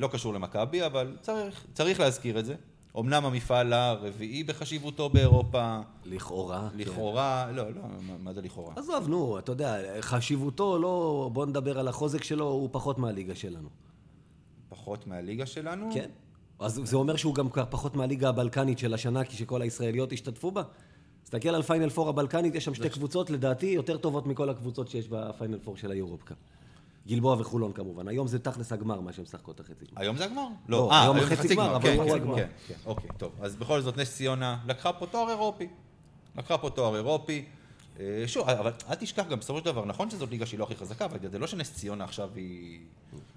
[0.00, 2.54] לא קשור למכבי, אבל צריך, צריך להזכיר את זה.
[2.98, 6.68] אמנם המפעל הרביעי בחשיבותו באירופה, לכאורה.
[6.72, 6.78] כן.
[6.78, 8.72] לכאורה, לא, לא, מה- מה זה לכאורה?
[8.76, 11.30] עזוב, נו, אתה יודע, חשיבותו לא...
[11.32, 13.68] בוא נדבר על החוזק שלו, הוא פחות מהליגה שלנו.
[14.68, 15.88] פחות מהליגה שלנו?
[15.94, 16.10] כן.
[16.58, 20.62] אז זה אומר שהוא גם פחות מהליגה הבלקנית של השנה, כשכל הישראליות השתתפו בה?
[21.22, 25.08] תסתכל על פיינל פור הבלקנית, יש שם שתי קבוצות, לדעתי, יותר טובות מכל הקבוצות שיש
[25.08, 26.34] בפיינל פור של היורופ קאפ.
[27.06, 28.08] גלבוע וחולון כמובן.
[28.08, 30.02] היום זה תכלס הגמר, מה שהם משחקות החצי גמר.
[30.02, 30.46] היום זה הגמר?
[30.68, 32.36] לא, אה, היום זה החצי גמר, אבל הוא כן, הגמר.
[32.36, 33.32] כן, כן, אוקיי, טוב.
[33.40, 35.68] אז בכל זאת, נס ציונה לקחה פה תואר אירופי.
[36.36, 37.44] לקחה פה תואר אירופי.
[38.00, 40.76] אה, שוב, אבל אל תשכח גם בסופו של דבר, נכון שזאת ליגה שהיא לא הכי
[40.76, 42.80] חזקה, אבל זה לא שנס ציונה עכשיו היא...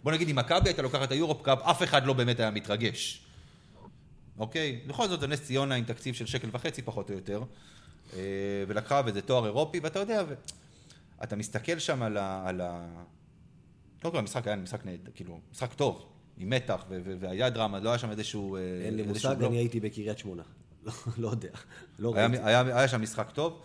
[0.03, 3.21] בוא נגיד, אם מכבי הייתה לוקחת את היורופ קאפ, אף אחד לא באמת היה מתרגש.
[4.39, 4.79] אוקיי?
[4.87, 7.43] בכל זאת, זה נס ציונה עם תקציב של שקל וחצי פחות או יותר,
[8.13, 8.19] אה,
[8.67, 10.23] ולקחה וזה תואר אירופי, ואתה יודע.
[11.23, 12.43] אתה מסתכל שם על ה...
[12.47, 12.85] על ה...
[14.03, 16.05] קודם כל המשחק היה משחק נהד, כאילו, משחק טוב,
[16.37, 16.85] עם מתח,
[17.19, 18.55] והיה דרמה, לא היה שם איזשהו...
[18.55, 19.43] אה, אין לי מושג.
[19.43, 20.43] אני הייתי בקריית שמונה.
[20.85, 21.49] לא- לא יודע.
[21.99, 22.37] לא ראיתי.
[22.43, 23.59] היה, שם משחק טוב,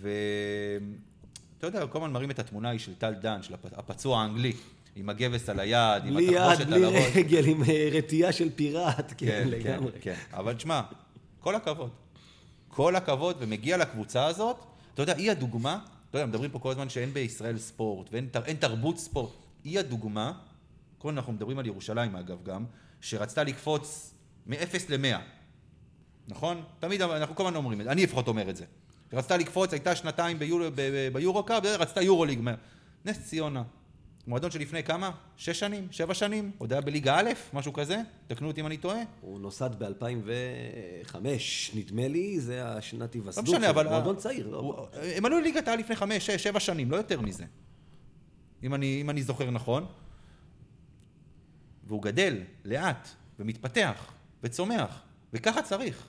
[0.00, 4.52] ואתה יודע, כל הזמן מראים את התמונה ההיא של טל דן, של הפ- הפצוע האנגלי,
[4.96, 7.16] עם הגבס על היד, עם בלי יד, התחבושת בלי על הראש.
[7.16, 9.92] רגל, עם אה, רטייה של פיראט, כן, כן, לגמרי.
[9.92, 10.36] כן, כן.
[10.36, 10.80] אבל תשמע,
[11.40, 11.90] כל הכבוד.
[12.68, 14.56] כל הכבוד, ומגיע לקבוצה הזאת,
[14.94, 15.78] אתה יודע, היא הדוגמה,
[16.10, 19.30] אתה יודע, מדברים פה כל הזמן שאין בישראל ספורט, ואין תר- אין תרבות ספורט.
[19.64, 20.32] היא הדוגמה,
[20.98, 22.64] כל אנחנו מדברים על ירושלים אגב גם,
[23.00, 24.14] שרצתה לקפוץ
[24.46, 24.56] מ-0
[24.88, 25.18] ל-100.
[26.28, 26.62] נכון?
[26.78, 28.64] תמיד אנחנו כל הזמן אומרים את זה, אני לפחות אומר את זה.
[29.12, 32.40] רצתה לקפוץ, הייתה שנתיים ביורו- ב- ב- ביורו-קאפ, רצתה יורו-ליג.
[33.04, 33.62] נס ציונה.
[34.26, 35.10] מועדון שלפני כמה?
[35.36, 35.88] שש שנים?
[35.90, 36.50] שבע שנים?
[36.58, 37.30] עוד היה בליגה א'?
[37.52, 37.96] משהו כזה?
[38.26, 38.98] תקנו אותי אם אני טועה.
[39.20, 41.16] הוא נוסד ב-2005,
[41.74, 43.70] נדמה לי, זה השנת לא היווסדות משנה, שלו.
[43.70, 43.88] אבל...
[43.88, 44.56] מועדון צעיר, לא?
[44.58, 44.74] הוא-
[45.16, 47.44] הם עלו לליגת העל לפני חמש, שש, שבע שנים, לא יותר מזה.
[48.62, 49.84] אם אני, אם אני זוכר נכון.
[51.86, 56.06] והוא גדל לאט, ומתפתח, וצומח, וככה צריך.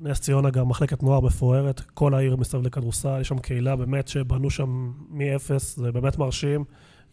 [0.00, 4.50] נס ציונה גם מחלקת נוער מפוארת, כל העיר מסביב לכדורסל, יש שם קהילה באמת שבנו
[4.50, 6.64] שם מאפס, זה באמת מרשים.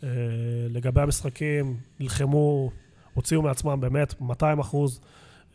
[0.03, 0.09] אה,
[0.69, 2.71] לגבי המשחקים, נלחמו,
[3.13, 5.01] הוציאו מעצמם באמת 200 אחוז.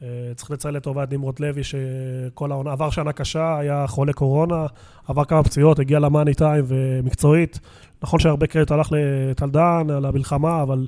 [0.02, 4.66] אה, צריך לציין לטובה את נמרוד לוי, שכל העונה, עבר שנה קשה, היה חולה קורונה,
[5.08, 7.60] עבר כמה פציעות, הגיע למאני טיים ומקצועית.
[8.02, 10.86] נכון שהרבה קרדיט הלך לטלדן על המלחמה, אבל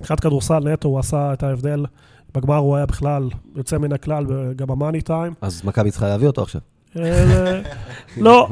[0.00, 1.86] מבחינת כדורסל נטו הוא עשה את ההבדל.
[2.34, 4.26] בגמר הוא היה בכלל יוצא מן הכלל,
[4.56, 5.32] גם במאני טיים.
[5.40, 6.60] אז מכבי צריכה להביא אותו עכשיו.
[6.98, 7.62] אה,
[8.16, 8.48] לא.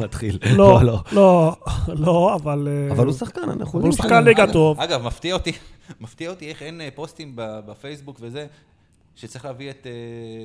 [0.57, 1.57] לא, לא,
[1.89, 2.69] לא, אבל...
[2.71, 3.93] אה, אבל הוא שחקן, אנחנו יודעים.
[3.93, 4.81] הוא שחקן ליגה טוב.
[4.81, 5.53] אגב, מפתיע אותי,
[6.01, 8.47] מפתיע אותי איך אין אה, פוסטים בפייסבוק וזה,
[9.17, 9.93] שצריך להביא את אה,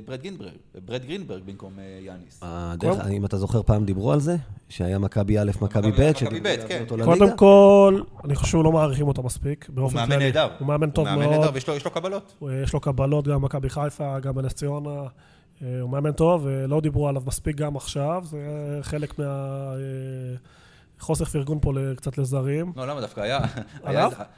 [0.06, 0.52] ברד גרינברג,
[0.86, 2.44] ברד גרינברג במקום אה, יאניס.
[2.44, 4.36] אה, דרך- אם אתה זוכר, פעם דיברו על זה,
[4.70, 6.82] שהיה מכבי א', מכבי ב', שדיברו כן.
[6.82, 7.14] אותו לליגה.
[7.18, 10.20] קודם כל, אני חושב שלא מעריכים אותו מספיק, הוא מאמן.
[10.20, 10.48] נהדר.
[10.60, 11.40] הוא מאמן טוב הוא מאמן מאוד.
[11.40, 12.44] נהדר ויש לו- יש לו קבלות.
[12.64, 15.04] יש לו קבלות גם במכבי חיפה, גם בנס ציונה.
[15.82, 18.40] הוא מאמן טוב, ולא דיברו עליו מספיק גם עכשיו, זה
[18.82, 19.14] חלק
[21.00, 22.74] מהחוסר פרגון פה קצת לזרים.
[22.76, 23.40] לא, למה דווקא?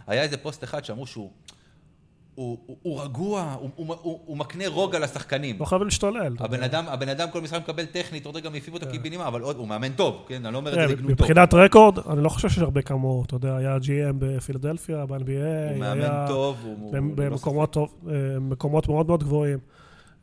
[0.07, 1.29] היה איזה פוסט אחד שאמרו שהוא
[2.41, 5.55] הוא, הוא, הוא רגוע, הוא, הוא, הוא, הוא מקנה רוגע לשחקנים.
[5.59, 6.35] לא חייב להשתולל.
[6.39, 6.63] הבן.
[6.63, 9.67] אדם, הבן אדם כל משחק מקבל טכנית, עוד רגע מעיפים אותו קיבינימה, אבל עוד, הוא
[9.67, 10.45] מאמן טוב, כן?
[10.45, 11.13] אני לא אומר את זה לגנותו.
[11.13, 13.23] מבחינת רקורד, אני לא חושב שיש הרבה כמוהו.
[13.25, 16.93] אתה יודע, היה GM בפילדלפיה, ב-NBA, הוא מאמן היה טוב, הוא...
[16.95, 19.59] לא במקומות טוב- אה, מקומות מאוד מאוד גבוהים.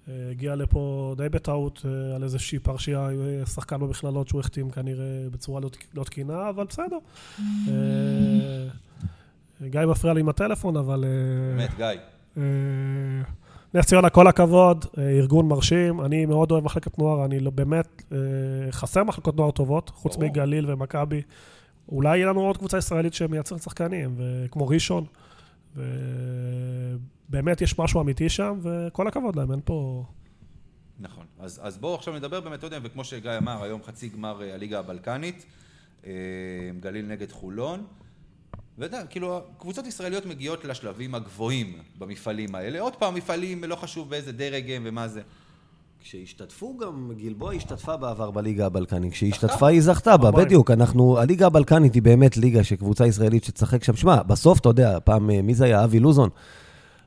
[0.09, 3.09] אה, הגיע לפה די בטעות אה, על איזושהי פרשייה,
[3.54, 6.96] שחקן במכללות שהוא החתים כנראה בצורה לא לא תקינה, אבל בסדר.
[9.62, 11.04] גיא מפריע לי עם הטלפון, אבל...
[11.04, 11.86] אה, באמת, גיא.
[12.36, 12.42] אה,
[13.74, 16.00] נס ציונה, כל הכבוד, אה, ארגון מרשים.
[16.00, 18.02] אני מאוד אוהב מחלקת נוער, אני לא, באמת,
[18.70, 20.28] חסר מחלקות נוער טובות, חוץ ברור.
[20.28, 21.22] מגליל ומכבי.
[21.88, 24.16] אולי יהיה לנו עוד קבוצה ישראלית שמייצרת שחקנים,
[24.50, 25.04] כמו ראשון.
[25.76, 30.04] ובאמת יש משהו אמיתי שם, וכל הכבוד להם, אין פה...
[31.00, 31.24] נכון.
[31.38, 34.78] אז, אז בואו עכשיו נדבר באמת, אתה יודע, וכמו שגיא אמר, היום חצי גמר הליגה
[34.78, 35.46] הבלקנית,
[36.80, 37.84] גליל נגד חולון.
[38.78, 42.80] ואתה יודע, כאילו, קבוצות ישראליות מגיעות לשלבים הגבוהים במפעלים האלה.
[42.80, 45.20] עוד פעם, מפעלים, לא חשוב באיזה דרג הם ומה זה.
[46.02, 49.12] כשהשתתפו גם, גלבוע השתתפה בעבר בליגה הבלקנית.
[49.12, 49.46] כשהיא זכתה?
[49.46, 50.46] השתתפה, היא זכתה בה, פעמיים.
[50.46, 50.70] בדיוק.
[50.70, 53.96] אנחנו, הליגה הבלקנית היא באמת ליגה שקבוצה ישראלית שתשחק שם.
[53.96, 55.84] שמע, בסוף, אתה יודע, פעם, אה, מי זה היה?
[55.84, 56.30] אבי לוזון.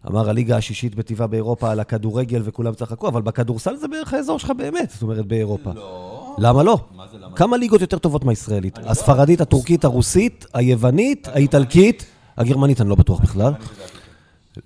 [0.08, 4.52] אמר הליגה השישית בטבעה באירופה על הכדורגל וכולם צחקו, אבל בכדורסל זה בערך האזור שלך
[4.58, 5.72] באמת, זאת אומרת, באירופה.
[5.76, 6.11] לא.
[6.38, 6.78] למה לא?
[6.96, 7.36] מה זה למה?
[7.36, 8.78] כמה ליגות יותר טובות מהישראלית?
[8.78, 12.06] לא- הספרדית, הטורקית, הרוסית, היוונית, האיטלקית,
[12.38, 13.54] הגרמנית אני לא בטוח בכלל.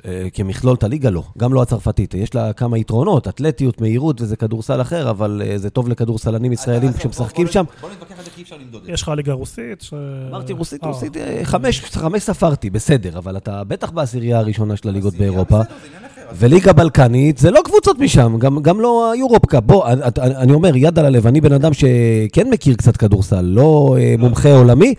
[0.06, 2.14] אה, כמכלול את הליגה לא, גם לא הצרפתית.
[2.14, 6.94] יש לה כמה יתרונות, אתלטיות, מהירות, וזה כדורסל אחר, אבל אה, זה טוב לכדורסלנים ישראלים
[6.94, 7.64] כשמשחקים שם.
[7.82, 8.92] בוא נתווכח על זה כי אי אפשר למדוד את זה.
[8.92, 9.90] יש לך ליגה רוסית.
[10.30, 15.14] אמרתי רוסית, אה, רוסית, אה, חמש, ספרתי, בסדר, אבל אתה בטח בעשירייה הראשונה של הליגות
[15.16, 15.60] באירופה.
[15.60, 19.64] בסדר, זה עניין וליגה בלקנית, זה לא קבוצות משם, גם, גם לא היורופקאפ.
[19.66, 23.96] בוא, אני, אני- אומר, יד על הלב, אני בן אדם שכן מכיר קצת כדורסל, לא
[24.00, 24.94] אה, מומחה עולמי.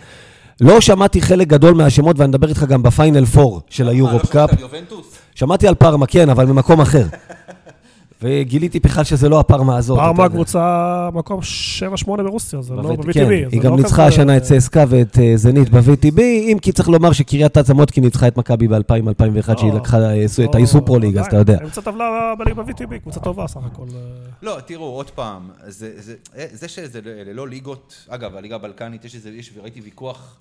[0.61, 4.49] לא שמעתי חלק גדול מהשמות, ואני מדבר איתך גם בפיינל 4 של לא היורופקאפ.
[4.49, 5.05] שמעת על יובנטוס?
[5.35, 7.03] שמעתי על פארמה, כן, אבל ממקום אחר.
[8.21, 9.99] וגיליתי בכלל שזה לא הפארמה הזאת.
[10.17, 10.29] יודע.
[10.29, 10.59] קבוצה
[11.13, 11.39] מקום
[12.03, 13.13] 7-8 ברוסיה, זה לא ב-VTB.
[13.13, 16.71] כן, היא לא גם ניצחה כזה- השנה את צסקה ואת אה, זנית ב-VTB, אם כי
[16.71, 20.49] צריך לומר שקריית אתא מוטקין ניצחה את מכבי ב-2000-2001, שהיא לא, לקחה אה, את לא,
[20.53, 21.57] האיסופרו ליג, אז אתה יודע.
[21.63, 23.83] אמצע טבלה בליגה ב-VTB, קבוצה טובה סך הכל.
[23.95, 23.99] אה,
[24.41, 26.13] לא, תראו, עוד פעם, זה, זה,
[26.53, 30.35] זה שזה ללא ליגות, אגב, הליגה הבלקנית, יש איזה, יש, וראיתי ויכוח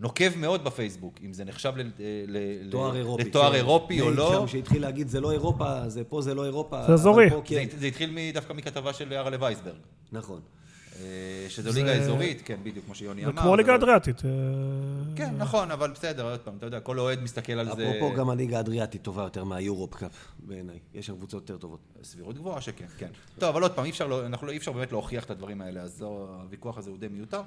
[0.00, 1.86] נוקב מאוד בפייסבוק, אם זה נחשב ל, ל,
[2.28, 2.60] ל,
[3.20, 4.32] לתואר אירופי או לא.
[4.40, 6.86] שם שהתחיל להגיד, זה לא אירופה, זה פה זה לא אירופה.
[6.86, 7.30] זה אזורי.
[7.30, 7.64] זה, כן.
[7.78, 9.74] זה התחיל מ- דווקא מכתבה של ארלה וייסברג,
[10.12, 10.40] נכון.
[11.00, 11.06] אה,
[11.48, 13.42] שזו זה- ליגה אזורית, כן, בדיוק, כמו שיוני זה אמר.
[13.42, 14.24] כמו ליגה לא- אדריאטית.
[14.24, 14.30] אה,
[15.16, 18.30] כן, נכון, אבל בסדר, עוד פעם, אתה יודע, כל אוהד מסתכל על זה, אפרופו, גם
[18.30, 20.78] הליגה האדריאטית טובה יותר מהיורופ-קאפ, בעיניי.
[20.94, 21.80] יש שם קבוצות יותר טובות.
[22.02, 23.08] סבירות גבוהה שכן, כן.
[23.38, 26.02] טוב, אבל עוד פעם, אי אפשר, לא, אנחנו לא, באמת להוכיח את הדברים האלה, אז
[26.02, 27.40] הוויכוח הזה הוא די מיותר.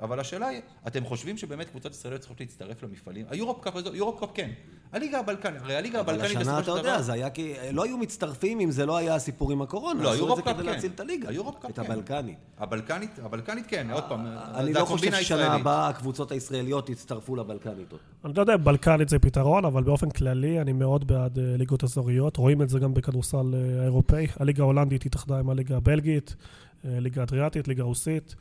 [0.00, 3.26] אבל השאלה היא, אתם חושבים שבאמת קבוצות ישראליות צריכות להצטרף למפעלים?
[3.30, 4.50] היורופ קאפ, יורופ קאפ כן.
[4.92, 7.02] הליגה הבלקנית, הרי הליגה אבל הבלקנית השנה, בסופו אתה של יודע, דבר...
[7.02, 7.54] זה היה כי...
[7.72, 10.02] לא היו מצטרפים אם זה לא היה הסיפור עם הקורונה.
[10.02, 10.74] לא, עשו את היורופ זה קאפ כדי כן.
[10.74, 11.28] להציל את הליגה.
[11.28, 11.92] היורופ קאפ את כן.
[11.92, 12.36] הבלקנית.
[12.58, 15.54] הבלקנית, הבלקנית כן, עוד פעם, אני לא חושב ששנה.
[15.54, 18.00] הבאה הקבוצות הישראליות יצטרפו לבלקנית עוד.
[18.24, 21.84] אני לא יודע אם בלקנית זה פתרון, אבל באופן כללי אני מאוד בעד אה, ליגות
[21.84, 22.36] אזוריות.
[22.36, 24.26] רואים את זה גם בכדורסל אה, האירופאי.
[24.36, 26.36] הליגה ההולנדית התאחדה עם הליגה הבלגית,
[26.84, 28.34] אה, ליגה אדריאטית, ליגה רוסית.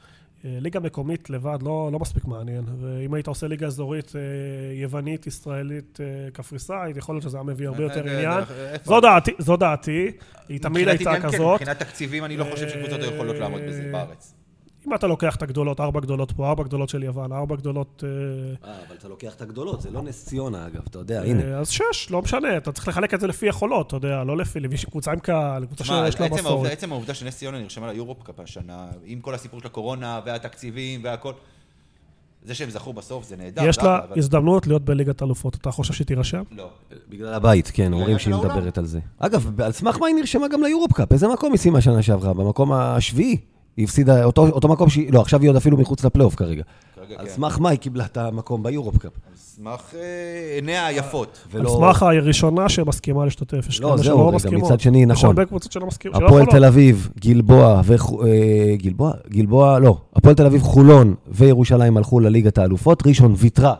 [0.46, 2.64] אה, ליגה מקומית לבד לא, לא מספיק מעניין.
[2.82, 4.22] ואם היית עושה ליגה אזורית אה,
[4.82, 8.44] יוונית, ישראלית, אה, קפריסאית, יכול להיות שזה היה מביא הרבה יותר עניין.
[8.84, 10.12] זו דעתי, זו דעתי,
[10.50, 11.62] היא תמיד הייתה כן, כזאת.
[11.62, 14.41] מבחינת תקציבים אני לא חושב שקבוצות יכולות לעמוד בזה בארץ.
[14.88, 18.04] אם אתה לוקח את הגדולות, ארבע גדולות פה, ארבע גדולות של יוון, ארבע גדולות...
[18.04, 21.44] אה, אה, אבל אתה לוקח את הגדולות, זה לא נס ציונה אגב, אתה יודע, הנה.
[21.44, 24.38] אה, אז שש, לא משנה, אתה צריך לחלק את זה לפי יכולות, אתה יודע, לא
[24.38, 26.72] לפי, לפי קבוצה עם קהל, קבוצה שיש לה מסורת.
[26.72, 31.34] עצם העובדה שנס ציונה נרשמה ליורופקאפ השנה, עם כל הסיפור של הקורונה והתקציבים והכל,
[32.44, 33.64] זה שהם זכו בסוף זה נהדר.
[33.68, 36.44] יש לה הזדמנות להיות בליגת אלופות, אתה חושב שהיא תירשם?
[36.52, 36.70] לא.
[37.10, 38.36] בגלל הבית, כן, אומרים שהיא.
[38.36, 39.00] מדברת על זה.
[39.20, 41.12] אגב, על סמך מה היא נרשמה גם ליורופ-קאפ?
[41.12, 42.34] איזה מקום היא סיימה שנה שעברה?
[42.34, 43.38] במקום השביעי.
[43.78, 45.14] היא הפסידה אותו, אותו מקום שהיא...
[45.14, 46.64] לא, עכשיו היא עוד אפילו מחוץ לפלייאוף כרגע.
[46.96, 47.32] כרגע על כן.
[47.32, 49.12] סמך מה היא קיבלה את המקום ביורופ-קאפ?
[49.30, 51.48] על סמך אה, עיניה היפות.
[51.54, 53.66] על סמך הראשונה שמסכימה להשתתף.
[53.70, 54.64] יש לא, כאלה זהו, שלא רגע, מסכימות.
[54.64, 55.26] מצד שני, יש נכון.
[55.26, 56.24] הרבה קבוצות שלא מסכימות.
[56.24, 56.46] הפועל.
[56.46, 58.26] תל אביב, גלבוע וחו...
[58.26, 59.12] אה, גלבוע?
[59.30, 59.98] גלבוע, לא.
[60.16, 63.08] הפועל תל אביב, חולון וירושלים הלכו לליגת האלופות.
[63.08, 63.74] ראשון ויתרה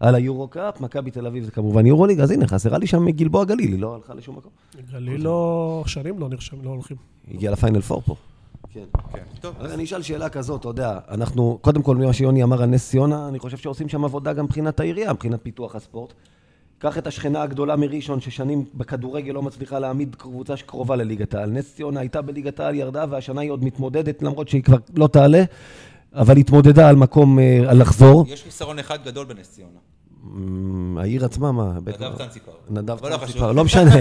[0.00, 3.72] על היורו-קאפ, מכבי תל אביב זה כמובן יורוליג, אז הנה, חסרה לי שם גלבוע גליל,
[3.72, 4.50] היא לא הלכה לשום מקום.
[4.92, 5.82] גליל לא...
[5.86, 6.96] שנים לא נרשם, לא הולכים.
[7.26, 8.14] היא הגיעה לפיינל פור פה.
[8.72, 8.84] כן.
[9.12, 9.22] כן.
[9.40, 12.90] טוב, אני אשאל שאלה כזאת, אתה יודע, אנחנו, קודם כל, ממה שיוני אמר על נס
[12.90, 16.12] ציונה, אני חושב שעושים שם עבודה גם מבחינת העירייה, מבחינת פיתוח הספורט.
[16.78, 21.50] קח את השכנה הגדולה מראשון, ששנים בכדורגל לא מצליחה להעמיד קבוצה שקרובה לליגת העל.
[21.50, 25.42] נס ציונה הייתה בליגת העל, ירדה, והשנה היא עוד מתמודדת, למרות שהיא כבר לא תעלה,
[26.14, 28.24] אבל התמודדה על מקום, אה, על לחזור.
[28.28, 29.78] יש חיסרון אחד גדול בנס ציונה.
[30.24, 31.72] אמ, העיר עצמה, מה?
[31.86, 32.52] נדב צאנציפר.
[32.70, 33.16] נדב אבל לא.
[33.16, 33.94] צאנציפר, לא משנה.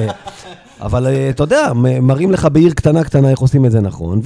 [0.82, 4.22] אבל אה, אתה יודע, מראים לך בעיר קטנה קטנה איך עושים את זה נכון.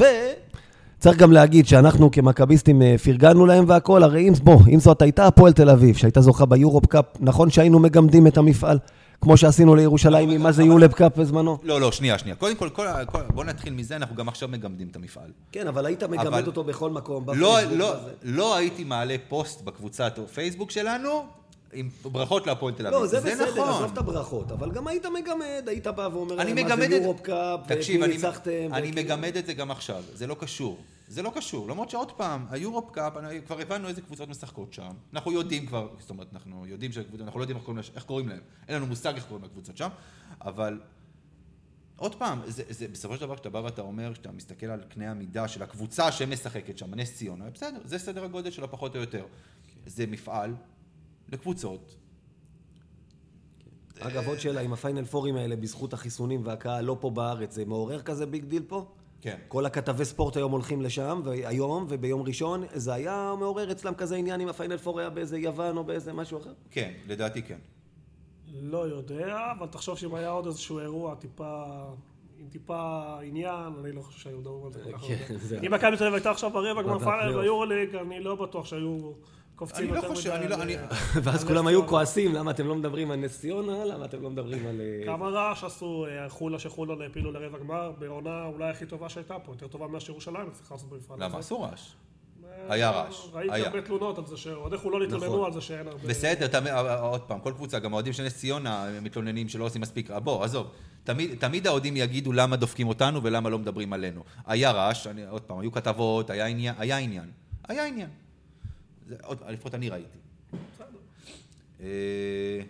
[0.97, 5.27] וצריך גם להגיד שאנחנו כמכביסטים אה, פרגנו להם והכול, הרי אם, בוא, אם זאת הייתה
[5.27, 8.79] הפועל תל אביב, שהייתה זוכה ביורופ קאפ, נכון שהיינו מגמדים את המפעל,
[9.21, 11.57] כמו שעשינו לירושלים עם מה זה יול"ב קאפ בזמנו?
[11.63, 12.35] לא, לא, שנייה, שנייה.
[12.35, 15.29] קודם כל, כל, כל, בוא נתחיל מזה, אנחנו גם עכשיו מגמדים את המפעל.
[15.51, 20.19] כן, אבל היית מגמד אבל- אותו בכל מקום, לא, לא, לא הייתי מעלה פוסט בקבוצת
[20.33, 21.09] פייסבוק שלנו
[21.73, 22.99] עם ברכות להפועל תל אביב.
[22.99, 23.69] לא, זה בסדר, נכון.
[23.69, 26.95] עזוב את הברכות, אבל גם היית מגמד, היית בא ואומר מה מגמד זה.
[26.95, 28.73] יורופ קאפ, תקשיב, אני, ניצחתם.
[28.73, 30.77] אני וכי- מגמד את זה גם עכשיו, זה לא קשור.
[31.07, 34.91] זה לא קשור, למרות שעוד פעם, היורופ קאפ, אני- כבר הבנו איזה קבוצות משחקות שם.
[35.13, 38.29] אנחנו יודעים כבר, זאת אומרת, אנחנו יודעים שהקבוצות, אנחנו לא יודעים איך קוראים, איך קוראים
[38.29, 38.39] להם.
[38.67, 39.89] אין לנו מושג איך קוראים לקבוצות שם,
[40.41, 40.79] אבל
[41.97, 45.11] עוד פעם, זה, זה, בסופו של דבר, כשאתה בא ואתה אומר, כשאתה מסתכל על קנה
[45.11, 49.25] המידה של הקבוצה שמשחקת שם, נס ציונה, בסדר, זה סדר הגודל שלה פחות או יותר.
[49.85, 50.53] זה מפעל
[51.31, 51.95] לקבוצות.
[53.99, 58.01] אגב, עוד שאלה, עם הפיינל פורים האלה, בזכות החיסונים והקהל לא פה בארץ, זה מעורר
[58.01, 58.85] כזה big deal פה?
[59.21, 59.37] כן.
[59.47, 64.41] כל הכתבי ספורט היום הולכים לשם, והיום וביום ראשון, זה היה מעורר אצלם כזה עניין
[64.41, 66.53] אם הפיינל פור היה באיזה יוון או באיזה משהו אחר?
[66.71, 67.57] כן, לדעתי כן.
[68.61, 71.63] לא יודע, אבל תחשוב שאם היה עוד איזשהו אירוע טיפה...
[72.39, 75.67] עם טיפה עניין, אני לא חושב שהיו מדברים על זה כל כך כן, הרבה.
[75.67, 77.41] אם מכבי תל אביב הייתה עכשיו ברבע גמר פיינל.
[77.41, 79.11] ביורוליג, אני לא בטוח שהיו
[79.55, 80.87] קופצים אני לא יותר חושב, מדי אני לא- על
[81.23, 81.87] ואז כולם היו.
[81.87, 83.85] כועסים, למה אתם לא מדברים על נס ציונה?
[83.85, 84.81] למה אתם לא מדברים על...
[84.81, 89.39] אה, כמה רעש עשו אה, חולה שחולון העפילו לרבע גמר, בעונה אולי הכי טובה שהייתה
[89.39, 91.25] פה, יותר טובה ממה שירושלים הצליחה לעשות במפעל למה?
[91.25, 91.39] הזה.
[91.39, 91.91] אסור רעש.
[92.45, 93.65] אה, היה רעש, ראיתי.
[93.65, 95.45] הרבה תלונות על זה, שאוהדי חולון התלוננו נכון.
[95.45, 96.07] על זה שאין הרבה...
[96.07, 96.69] בסדר,
[97.01, 100.67] עוד פעם, כל קבוצה, גם האוהדים של נס ציונה מתלוננים שלא עושים מספיק, בוא, עזוב.
[101.03, 104.23] תמיד, תמיד האוהדים יגידו למה דופקים אותנו ולמה לא מדברים עלינו.
[104.45, 107.31] היה רעש, אני, עוד פעם, היו כתבות, היה עניין, היה עניין.
[107.67, 108.09] היה עניין.
[109.07, 110.17] זה, עוד, לפחות אני ראיתי.
[111.81, 111.87] אה,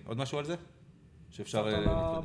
[0.06, 0.56] עוד משהו על זה?
[1.30, 1.68] שאפשר...
[1.68, 2.20] אה,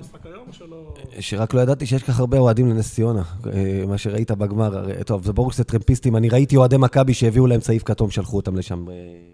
[0.53, 0.95] שלא...
[1.21, 5.03] שרק לא ידעתי שיש כך הרבה אוהדים לנס ציונה, אה, מה שראית בגמר.
[5.03, 8.57] טוב, זה ברור שזה טרמפיסטים, אני ראיתי אוהדי מכבי שהביאו להם צעיף כתום, שלחו אותם
[8.57, 8.87] לשם,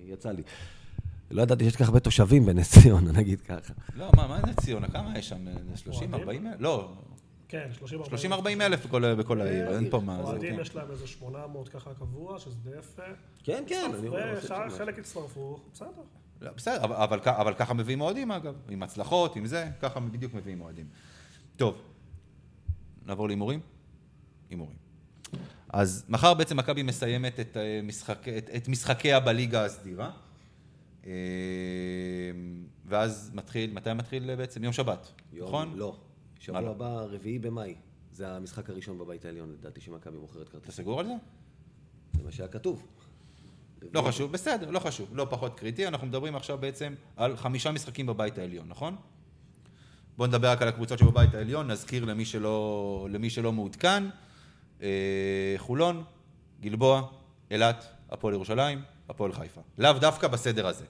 [0.07, 0.43] יצא לי.
[1.31, 3.73] לא ידעתי שיש כך הרבה תושבים בנס ציונה, נגיד ככה.
[3.97, 4.89] לא, מה, מה נס ציונה?
[4.89, 5.47] כמה יש שם?
[5.75, 6.57] 30, 40 אלף?
[6.59, 6.93] לא,
[7.55, 10.17] כן, 30 30, 40 אלף בכל, בכל העיר, אין פה מה...
[10.17, 10.61] זה, אוהדים כן.
[10.61, 13.03] יש להם איזה 800 ככה קבוע, שזה די יפה.
[13.45, 13.91] כן, כן.
[14.67, 15.89] וחלק הצטרפו, בסדר.
[16.41, 20.61] לא, בסדר, אבל, אבל, ככה מביאים אוהדים אגב, עם הצלחות, עם זה, ככה בדיוק מביאים
[20.61, 20.87] אוהדים.
[21.57, 21.83] טוב,
[23.07, 23.61] נעבור להימורים?
[24.51, 24.77] הימורים.
[25.69, 30.11] אז מחר בעצם מכבי מסיימת את, אה, משחק, את, את משחקיה בליגה הסדירה.
[31.07, 31.13] אה,
[32.87, 34.65] ואז מתחיל, מתי מתחיל בעצם?
[34.65, 35.73] יום שבת, נכון?
[35.77, 35.97] לא.
[36.41, 36.59] שבוע?
[36.61, 37.75] הבא, רביעי במאי.
[38.13, 40.77] זה המשחק הראשון בבית העליון, לדעתי, שמכבי מוכרת אתה כרטיס.
[40.77, 41.15] סגור על זה?
[42.17, 42.87] זה מה שהיה כתוב.
[43.95, 48.07] לא חשוב, בסדר, לא חשוב, לא פחות קריטי, אנחנו מדברים עכשיו בעצם על חמישה משחקים
[48.07, 48.97] בבית העליון, נכון?
[50.17, 54.05] בואו נדבר רק על הקבוצות שבבית העליון, נזכיר למי שלא, למי שלא מעודכן,
[54.83, 56.05] אה, חולון,
[56.61, 57.09] גלבוע,
[57.51, 59.61] אילת, הפועל ירושלים, הפועל חיפה.
[59.79, 60.85] לאו דווקא בסדר הזה.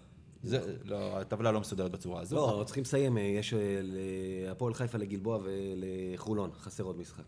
[0.44, 2.36] זה, לא, הטבלה לא מסודרת בצורה הזו.
[2.36, 7.24] לא, צריכים לסיים, אה, יש אה, להפועל חיפה, לגלבוע ולחולון, חסר עוד משחק.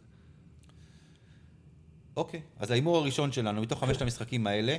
[2.17, 4.77] אוקיי, אז ההימור הראשון שלנו, מתוך חמשת המשחקים האלה,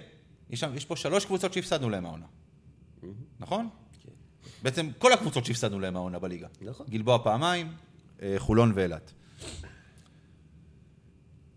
[0.49, 2.25] יש, שם, יש פה שלוש קבוצות שהפסדנו להם העונה,
[3.39, 3.69] נכון?
[4.03, 4.09] כן.
[4.63, 6.47] בעצם כל הקבוצות שהפסדנו להם העונה בליגה.
[6.61, 6.85] נכון.
[6.89, 7.73] גלבוע פעמיים,
[8.21, 9.13] אה, חולון ואילת.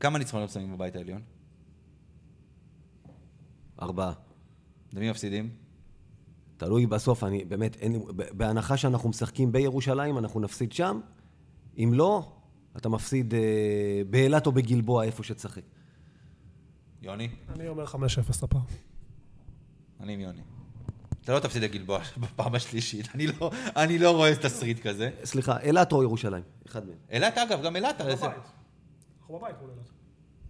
[0.00, 1.22] כמה ניצחונות שמים בבית העליון?
[3.82, 4.12] ארבעה.
[4.92, 5.50] למי מפסידים?
[6.60, 11.00] תלוי בסוף, אני באמת, אין, בהנחה שאנחנו משחקים בירושלים, אנחנו נפסיד שם.
[11.78, 12.32] אם לא,
[12.76, 13.40] אתה מפסיד אה,
[14.10, 15.62] באילת או בגלבוע, איפה שתשחק.
[17.02, 17.28] יוני?
[17.48, 17.96] אני אומר 5-0
[18.42, 18.60] הפעם.
[20.00, 20.40] אני עם יוני.
[21.24, 25.10] אתה לא תפסיד לגלבוע בפעם השלישית, אני לא, אני לא רואה תסריט כזה.
[25.24, 26.42] סליחה, אילת או ירושלים?
[26.66, 26.96] אחד מהם.
[27.10, 28.00] אילת, אגב, גם אילת.
[28.00, 28.36] אנחנו בבית.
[29.20, 29.90] אנחנו בבית מול אילת.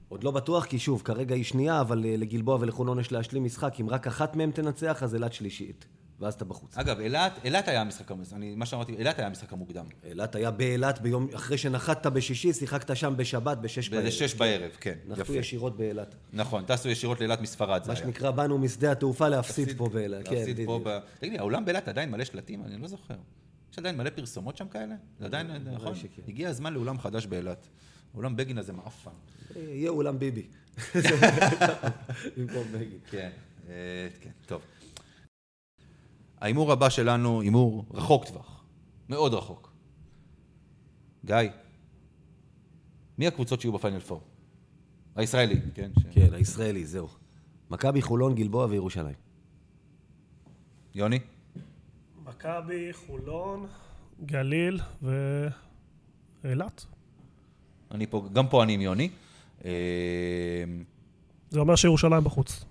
[0.08, 3.80] עוד לא בטוח, כי שוב, כרגע היא שנייה, אבל אה, לגלבוע ולחולון יש להשלים משחק.
[3.80, 5.86] אם רק אחת מהם תנצח, אז אילת שלישית.
[6.20, 6.78] ואז אתה בחוץ.
[6.78, 9.84] אגב, אילת, אילת היה המשחק, המ- אני, מה שאמרתי, אילת היה המשחק המוקדם.
[10.04, 14.02] אילת היה באילת ביום, אחרי שנחתת בשישי, שיחקת שם בשבת בשש בערב.
[14.02, 15.34] באיזה שש בערב, כן, נחתו.
[15.34, 16.14] ישירות באילת.
[16.32, 18.04] נכון, טסו ישירות לאילת מספרד, זה מה היה.
[18.04, 20.28] שנקרא, באנו משדה התעופה להפסיד פה באילת.
[20.28, 20.80] כן, להפסיד פה.
[20.84, 20.98] ב...
[21.20, 22.64] תגיד לי, האולם באילת עדיין מלא שלטים?
[22.64, 23.14] אני לא זוכר.
[23.72, 24.94] יש עדיין מלא פרסומות שם כאלה?
[25.20, 25.94] זה עדיין, נכון?
[25.94, 26.22] שכן.
[26.28, 27.66] הגיע הזמן לאולם חדש באילת.
[28.14, 29.10] אולם בגין הזה מעפן.
[29.56, 30.42] יהיה אולם ביבי.
[32.36, 32.98] במקום בגין.
[33.10, 33.30] כן,
[33.68, 33.74] אה,
[34.20, 34.60] כן, טוב.
[36.40, 38.64] ההימור הבא שלנו, הימור רחוק טווח.
[39.08, 39.72] מאוד רחוק.
[41.24, 41.36] גיא,
[43.18, 44.20] מי הקבוצות שיהיו בפיינל פור?
[45.16, 45.90] הישראלי, כן?
[46.00, 47.08] ש- כן, הישראלי, זהו.
[47.70, 49.14] מכבי, חולון, גלבוע וירושלים.
[50.94, 51.18] יוני?
[52.24, 53.66] מכבי, חולון,
[54.26, 54.80] גליל
[56.44, 56.84] ואילת.
[57.90, 59.08] אני פה, גם פה אני עם יוני.
[59.64, 59.70] אה,
[61.50, 62.64] זה אומר שירושלים בחוץ.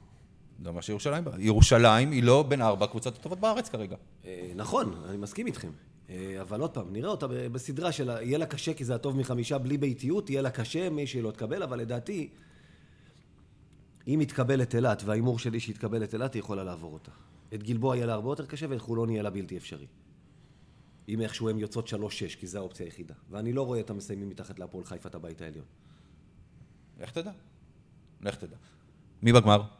[0.63, 3.95] זה מה שירושלים, ירושלים היא לא בין ארבע הקבוצות הטובות בארץ כרגע.
[4.25, 5.71] אה, נכון, אני מסכים איתכם.
[6.09, 9.57] אה, אבל עוד פעם, נראה אותה בסדרה שלה, יהיה לה קשה כי זה הטוב מחמישה
[9.57, 12.29] בלי ביתיות, יהיה לה קשה, מי שלא תקבל, אבל לדעתי,
[14.07, 17.11] אם יתקבל את אילת, וההימור שלי שיתקבל את אילת, היא יכולה לעבור אותה.
[17.53, 19.87] את גלבוע יהיה לה הרבה יותר קשה, ואת חולון יהיה לה בלתי אפשרי.
[21.09, 21.91] אם איכשהו הן יוצאות 3-6,
[22.39, 23.13] כי זו האופציה היחידה.
[23.29, 25.65] ואני לא רואה את המסיימים מתחת להפועל חיפה את הבית העליון.
[26.99, 27.31] לך תדע.
[28.21, 28.55] לך תדע.
[29.21, 29.78] מי בגמר?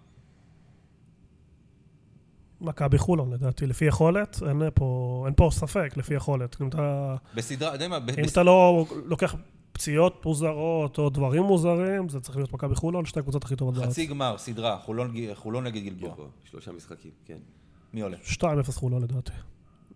[2.61, 6.61] מכבי חולון, לדעתי, לפי יכולת, אין פה, אין פה ספק, לפי יכולת.
[6.61, 9.35] אם אתה, בסדרה, אתה יודע מה, אם בס- אתה לא לוקח
[9.71, 13.89] פציעות מוזרות או דברים מוזרים, זה צריך להיות מכבי חולון, שתי הקבוצות הכי טובות בארץ.
[13.89, 16.15] חצי גמר, סדרה, חולון חולון נגד גלבוע.
[16.51, 17.37] שלושה משחקים, כן.
[17.93, 18.17] מי עולה?
[18.23, 18.41] 2-0
[18.71, 19.31] חולון לדעתי.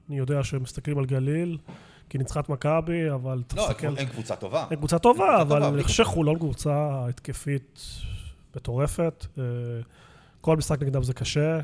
[0.09, 1.57] אני יודע שמסתכלים על גליל,
[2.09, 3.97] כי ניצחה את מכבי, אבל לא, תסתכל...
[3.97, 4.65] אין קבוצה טובה.
[4.71, 7.81] אין קבוצה טובה, קבוצה אבל טובה, אני חושב שחולון קבוצה התקפית
[8.55, 9.25] מטורפת.
[9.37, 9.43] אה,
[10.41, 11.59] כל משחק נגדם זה קשה.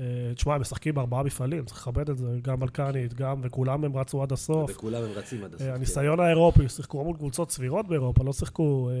[0.00, 3.96] אה, תשמע, הם משחקים בארבעה מפעלים, צריך לכבד את זה, גם בלקנית, גם, וכולם הם
[3.96, 4.70] רצו עד הסוף.
[4.70, 5.66] וכולם הם רצים עד הסוף.
[5.66, 5.74] אה, כן.
[5.74, 8.94] הניסיון האירופי, שיחקו מול קבוצות סבירות באירופה, לא שיחקו אה,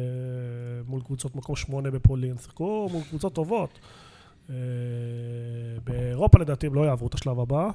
[0.86, 3.78] מול קבוצות מקום שמונה בפולין, שיחקו מול קבוצות טובות.
[5.84, 7.70] באירופה לדעתי הם לא יעברו את השלב הבא,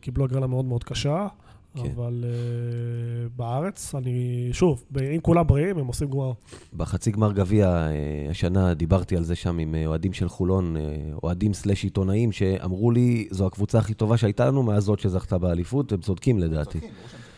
[0.00, 1.26] קיבלו הגרלה מאוד מאוד קשה,
[1.74, 1.90] כן.
[1.96, 6.32] אבל אה, בארץ, אני, שוב, אם כולם בריאים, הם עושים גמר.
[6.76, 10.76] בחצי גמר גביע אה, השנה דיברתי על זה שם עם אה, אוהדים של חולון,
[11.22, 15.92] אוהדים סלאש עיתונאים, שאמרו לי, זו הקבוצה הכי טובה שהייתה לנו מאז זאת שזכתה באליפות,
[15.92, 16.78] הם צודקים לדעתי.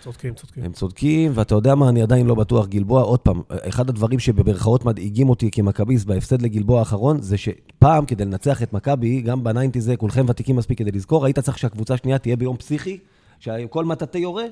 [0.02, 0.64] צודקים, צודקים.
[0.64, 4.84] הם צודקים, ואתה יודע מה, אני עדיין לא בטוח, גלבוע, עוד פעם, אחד הדברים שבמרכאות
[4.84, 9.96] מדאיגים אותי כמכביסט בהפסד לגלבוע האחרון, זה שפעם, כדי לנצח את מכבי, גם בניינטי זה,
[9.96, 12.98] כולכם ותיקים מספיק כדי לזכור, היית צריך שהקבוצה השנייה תהיה ביום פסיכי,
[13.42, 14.44] שכל מטאטא יורה,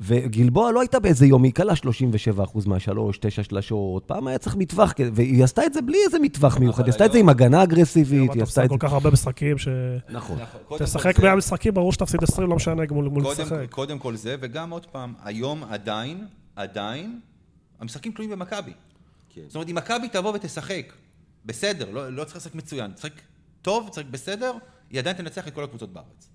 [0.00, 1.72] וגלבוע לא הייתה באיזה יום, היא קלה
[2.36, 6.58] 37% מהשלוש, תשע שלשות, פעם היה צריך מטווח, והיא עשתה את זה בלי איזה מטווח
[6.58, 8.76] מיוחד, היא עשתה את זה עם הגנה אגרסיבית, היא עשתה את זה...
[8.78, 9.68] כל כך הרבה משחקים, ש...
[10.08, 10.38] נכון.
[10.64, 13.70] נכון, תשחק זה- 100 משחקים, ברור שתפסיד 20, לא משנה מול קודם, לשחק.
[13.70, 17.20] קודם כל זה, וגם עוד פעם, היום עדיין, עדיין,
[17.80, 18.72] המשחקים תלויים במכבי.
[19.34, 19.40] כן.
[19.46, 20.92] זאת אומרת, אם מכבי תבוא ותשחק
[21.46, 23.12] בסדר, לא, לא צריך לשחק מצוין, תשחק
[23.62, 24.52] טוב, תשחק בסדר,
[24.90, 26.29] היא עדיין תנצח את כל הקבוצות בארץ.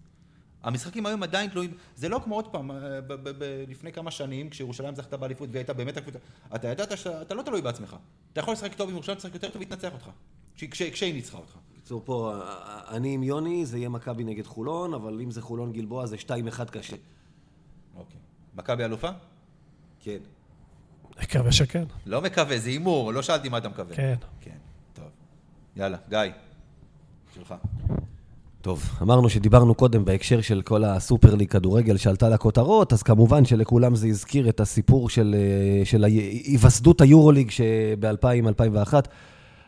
[0.65, 4.11] המשחקים היום עדיין תלויים, זה לא כמו עוד פעם, אה, ב- ב- ב- לפני כמה
[4.11, 6.19] שנים, כשירושלים זכתה באליפות והיא הייתה באמת הקבוצה,
[6.55, 7.95] אתה ידעת שאתה לא תלוי בעצמך.
[8.33, 10.09] אתה יכול לשחק טוב עם ירושלים, תשחק יותר טוב והיא תנצח אותך.
[10.55, 11.57] כש- כש- כשהיא ניצחה אותך.
[11.71, 12.41] בקיצור, פה,
[12.89, 16.29] אני עם יוני, זה יהיה מכבי נגד חולון, אבל אם זה חולון גלבוע, זה 2-1
[16.71, 16.95] קשה.
[17.95, 18.19] אוקיי.
[18.55, 19.09] מכבי אלופה?
[19.99, 20.17] כן.
[21.23, 21.83] מקווה שכן.
[22.05, 23.95] לא מקווה, זה הימור, לא שאלתי מה אתה מקווה.
[23.95, 24.15] כן.
[24.41, 24.57] כן,
[24.93, 25.05] טוב.
[25.75, 26.19] יאללה, גיא,
[27.35, 27.53] שלך.
[28.65, 33.95] טוב, אמרנו שדיברנו קודם בהקשר של כל הסופר ליג כדורגל שעלתה לכותרות, אז כמובן שלכולם
[33.95, 38.93] זה הזכיר את הסיפור של, אה, של היווסדות היורוליג שב-2000-2001.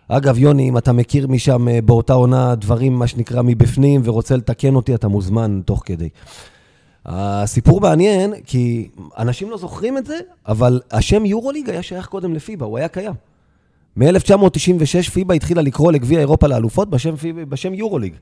[0.07, 4.75] אגב, יוני, אם אתה מכיר משם אה, באותה עונה דברים, מה שנקרא, מבפנים, ורוצה לתקן
[4.75, 6.09] אותי, אתה מוזמן תוך כדי.
[7.05, 10.17] הסיפור מעניין, כי אנשים לא זוכרים את זה,
[10.47, 13.13] אבל השם יורוליג היה שייך קודם לפיבה, הוא היה קיים.
[13.97, 17.13] מ-1996 פיבה התחילה לקרוא לגביע אירופה לאלופות בשם,
[17.49, 18.13] בשם יורוליג.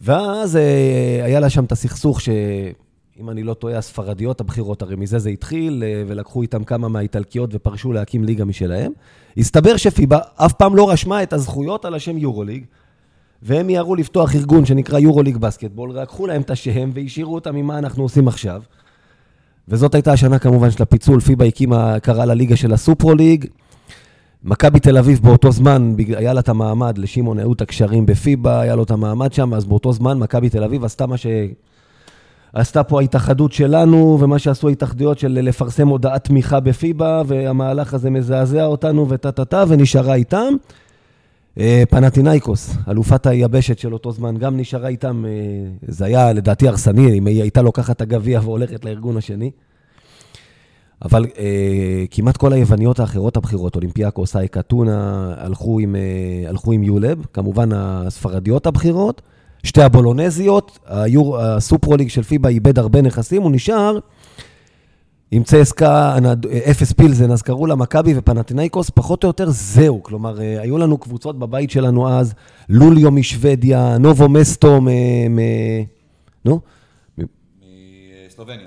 [0.00, 2.20] ואז אה, היה לה שם את הסכסוך
[3.20, 7.50] אם אני לא טועה, הספרדיות הבכירות, הרי מזה זה התחיל, אה, ולקחו איתם כמה מהאיטלקיות
[7.52, 8.92] ופרשו להקים ליגה משלהם.
[9.36, 12.64] הסתבר שפיבה אף פעם לא רשמה את הזכויות על השם יורוליג,
[13.42, 17.78] והם מיהרו לפתוח ארגון שנקרא יורוליג בסקטבול, לקחו להם את השם והשאירו אותם עם מה
[17.78, 18.62] אנחנו עושים עכשיו.
[19.68, 23.46] וזאת הייתה השנה כמובן של הפיצול, פיבה הקימה, קראה לליגה של הסופרו-ליג.
[24.44, 28.74] מכבי תל אביב באותו זמן, היה לה את המעמד, לשמעון היו את הקשרים בפיבה, היה
[28.76, 31.26] לו את המעמד שם, אז באותו זמן מכבי תל אביב עשתה מה ש...
[32.52, 38.64] עשתה פה ההתאחדות שלנו, ומה שעשו ההתאחדויות של לפרסם הודעת תמיכה בפיבה, והמהלך הזה מזעזע
[38.64, 40.54] אותנו וטה-טה-טה, ונשארה איתם.
[41.58, 45.30] אה, פנטינאיקוס, אלופת היבשת של אותו זמן, גם נשארה איתם, אה,
[45.88, 49.50] זה היה לדעתי הרסני, אם היא הייתה לוקחת את הגביע והולכת לארגון השני.
[51.04, 56.82] אבל אה, כמעט כל היווניות האחרות הבכירות, אולימפיאקוס, אייקה, טונה, הלכו עם, אה, הלכו עם
[56.82, 59.22] יולב, כמובן הספרדיות הבכירות,
[59.62, 63.98] שתי הבולונזיות, היור, הסופרוליג של פיבה איבד הרבה נכסים, הוא נשאר
[65.30, 66.16] עם צסקה,
[66.70, 70.02] אפס פילזן, אז קראו לה מכבי ופנטינאיקוס, פחות או יותר זהו.
[70.02, 72.34] כלומר, אה, היו לנו קבוצות בבית שלנו אז,
[72.68, 74.88] לוליו משוודיה, נובו מסטו מ...
[75.36, 75.38] מ...
[76.44, 76.60] נו?
[78.34, 78.66] מסלובניה.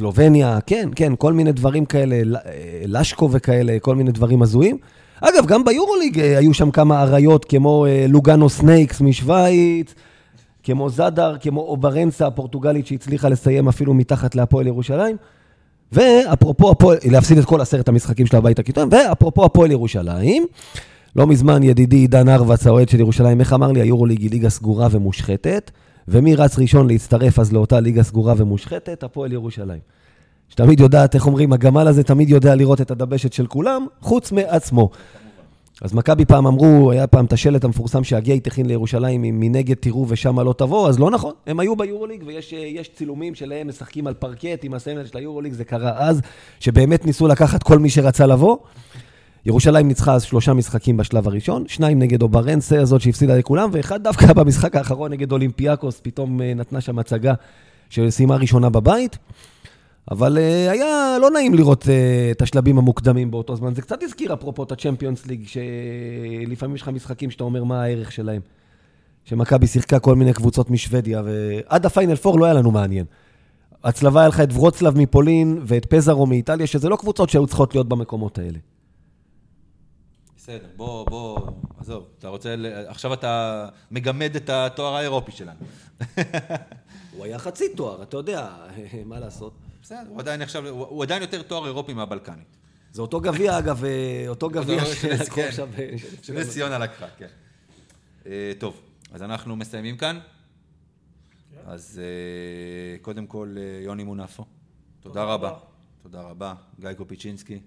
[0.00, 2.50] סלובניה, כן, כן, כל מיני דברים כאלה, אה,
[2.86, 4.76] לשקו וכאלה, כל מיני דברים הזויים.
[5.20, 9.94] אגב, גם ביורוליג אה, היו שם כמה אריות, כמו אה, לוגאנו סנייקס משוויץ,
[10.62, 15.16] כמו זאדר, כמו אוברנסה הפורטוגלית שהצליחה לסיים אפילו מתחת להפועל ירושלים.
[15.92, 20.46] ואפרופו הפועל, להפסיד את כל עשרת המשחקים של הבית הכיתון, ואפרופו הפועל ירושלים,
[21.16, 24.88] לא מזמן ידידי עידן ארבץ, האוהד של ירושלים, איך אמר לי, היורוליג היא ליגה סגורה
[24.90, 25.70] ומושחתת,
[26.10, 29.02] ומי רץ ראשון להצטרף אז לאותה ליגה סגורה ומושחתת?
[29.02, 29.80] הפועל ירושלים.
[30.48, 34.90] שתמיד יודעת, איך אומרים, הגמל הזה תמיד יודע לראות את הדבשת של כולם, חוץ מעצמו.
[35.82, 40.06] אז מכבי פעם אמרו, היה פעם את השלט המפורסם שהגייט הכין לירושלים, אם מנגד תראו
[40.08, 44.14] ושמה לא תבוא, אז לא נכון, הם היו ביורוליג ויש יש צילומים שלהם משחקים על
[44.14, 46.20] פרקט עם הסמל של היורוליג, זה קרה אז,
[46.60, 48.56] שבאמת ניסו לקחת כל מי שרצה לבוא.
[49.46, 54.32] ירושלים ניצחה אז שלושה משחקים בשלב הראשון, שניים נגד אוברנסה הזאת שהפסידה לכולם, ואחד דווקא
[54.42, 57.34] במשחק האחרון נגד אולימפיאקוס, פתאום אה, נתנה שם הצגה
[57.90, 59.18] שסיימה ראשונה בבית.
[60.10, 61.86] אבל אה, היה לא נעים לראות אה,
[62.30, 63.74] את השלבים המוקדמים באותו זמן.
[63.74, 68.12] זה קצת הזכיר, אפרופו, את הצ'מפיונס ליג, שלפעמים יש לך משחקים שאתה אומר מה הערך
[68.12, 68.40] שלהם.
[69.24, 73.04] שמכבי שיחקה כל מיני קבוצות משוודיה, ועד הפיינל פור לא היה לנו מעניין.
[73.84, 77.88] הצלבה היה לך את ורוצלב מפולין ואת פזרו מאיטליה, שזה לא קבוצות שהיו צריכות להיות
[77.88, 78.58] במקומות האלה.
[80.50, 82.66] בסדר, בוא, בוא, עזוב, אתה רוצה, ל...
[82.66, 85.58] עכשיו אתה מגמד את התואר האירופי שלנו.
[87.16, 88.48] הוא היה חצי תואר, אתה יודע,
[89.06, 89.52] מה לעשות.
[89.82, 92.56] בסדר, הוא עדיין עכשיו, הוא הוא עדיין יותר תואר אירופי מהבלקנית.
[92.92, 95.48] זה אותו גביע, אגב, אה, אותו גביע שלקחו כן.
[95.48, 95.68] עכשיו...
[95.78, 95.90] אה,
[96.22, 97.28] שנס ציונה לקחה, כן.
[98.26, 98.80] אה, טוב,
[99.12, 100.18] אז אנחנו מסיימים כאן.
[101.66, 104.44] אז אה, קודם כל, יוני מונפו,
[105.00, 105.24] תודה.
[105.24, 105.58] רבה.
[106.02, 106.54] תודה רבה.
[106.80, 107.60] גיא קופיצ'ינסקי,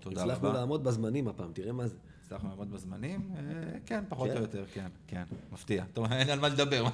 [0.00, 0.58] תודה הצלחנו רבה.
[0.58, 1.96] לעמוד בזמנים הפעם, תראה מה זה.
[2.24, 3.30] הצלחנו לעמוד בזמנים?
[3.36, 4.36] אה, כן, פחות כן?
[4.36, 5.22] או יותר, כן, כן,
[5.52, 5.84] מפתיע.
[5.92, 6.84] טוב, אין על מה לדבר?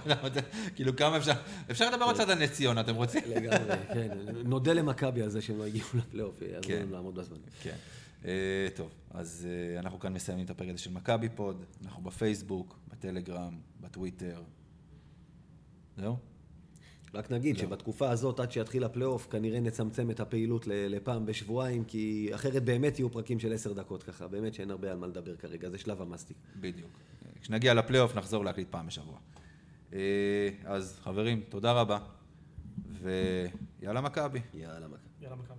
[0.74, 1.32] כאילו כמה אפשר,
[1.70, 3.22] אפשר לדבר עוד קצת על נס ציונה, אתם רוצים?
[3.26, 4.18] לגמרי, כן.
[4.44, 6.78] נודה למכבי על זה שהם לא הגיעו לפלייאוף, יעזרו כן.
[6.78, 7.44] להם לעמוד בזמנים.
[7.62, 7.76] כן.
[8.24, 12.78] אה, טוב, אז אה, אנחנו כאן מסיימים את הפרק הזה של מכבי פוד, אנחנו בפייסבוק,
[12.88, 14.42] בטלגרם, בטוויטר.
[15.96, 16.16] זהו?
[17.16, 22.30] רק נגיד שבתקופה הזאת, עד שיתחיל הפלייאוף, כנראה נצמצם את הפעילות ל- לפעם בשבועיים, כי
[22.34, 25.70] אחרת באמת יהיו פרקים של עשר דקות ככה, באמת שאין הרבה על מה לדבר כרגע,
[25.70, 26.36] זה שלב המסטיק.
[26.60, 26.90] בדיוק.
[27.40, 29.18] כשנגיע לפלייאוף נחזור להקליט פעם בשבוע.
[29.92, 29.98] אה,
[30.64, 31.98] אז חברים, תודה רבה,
[33.02, 34.40] ויאללה מכבי.
[34.54, 34.98] יאללה, מכבי.
[35.20, 35.56] יאללה, מכבי.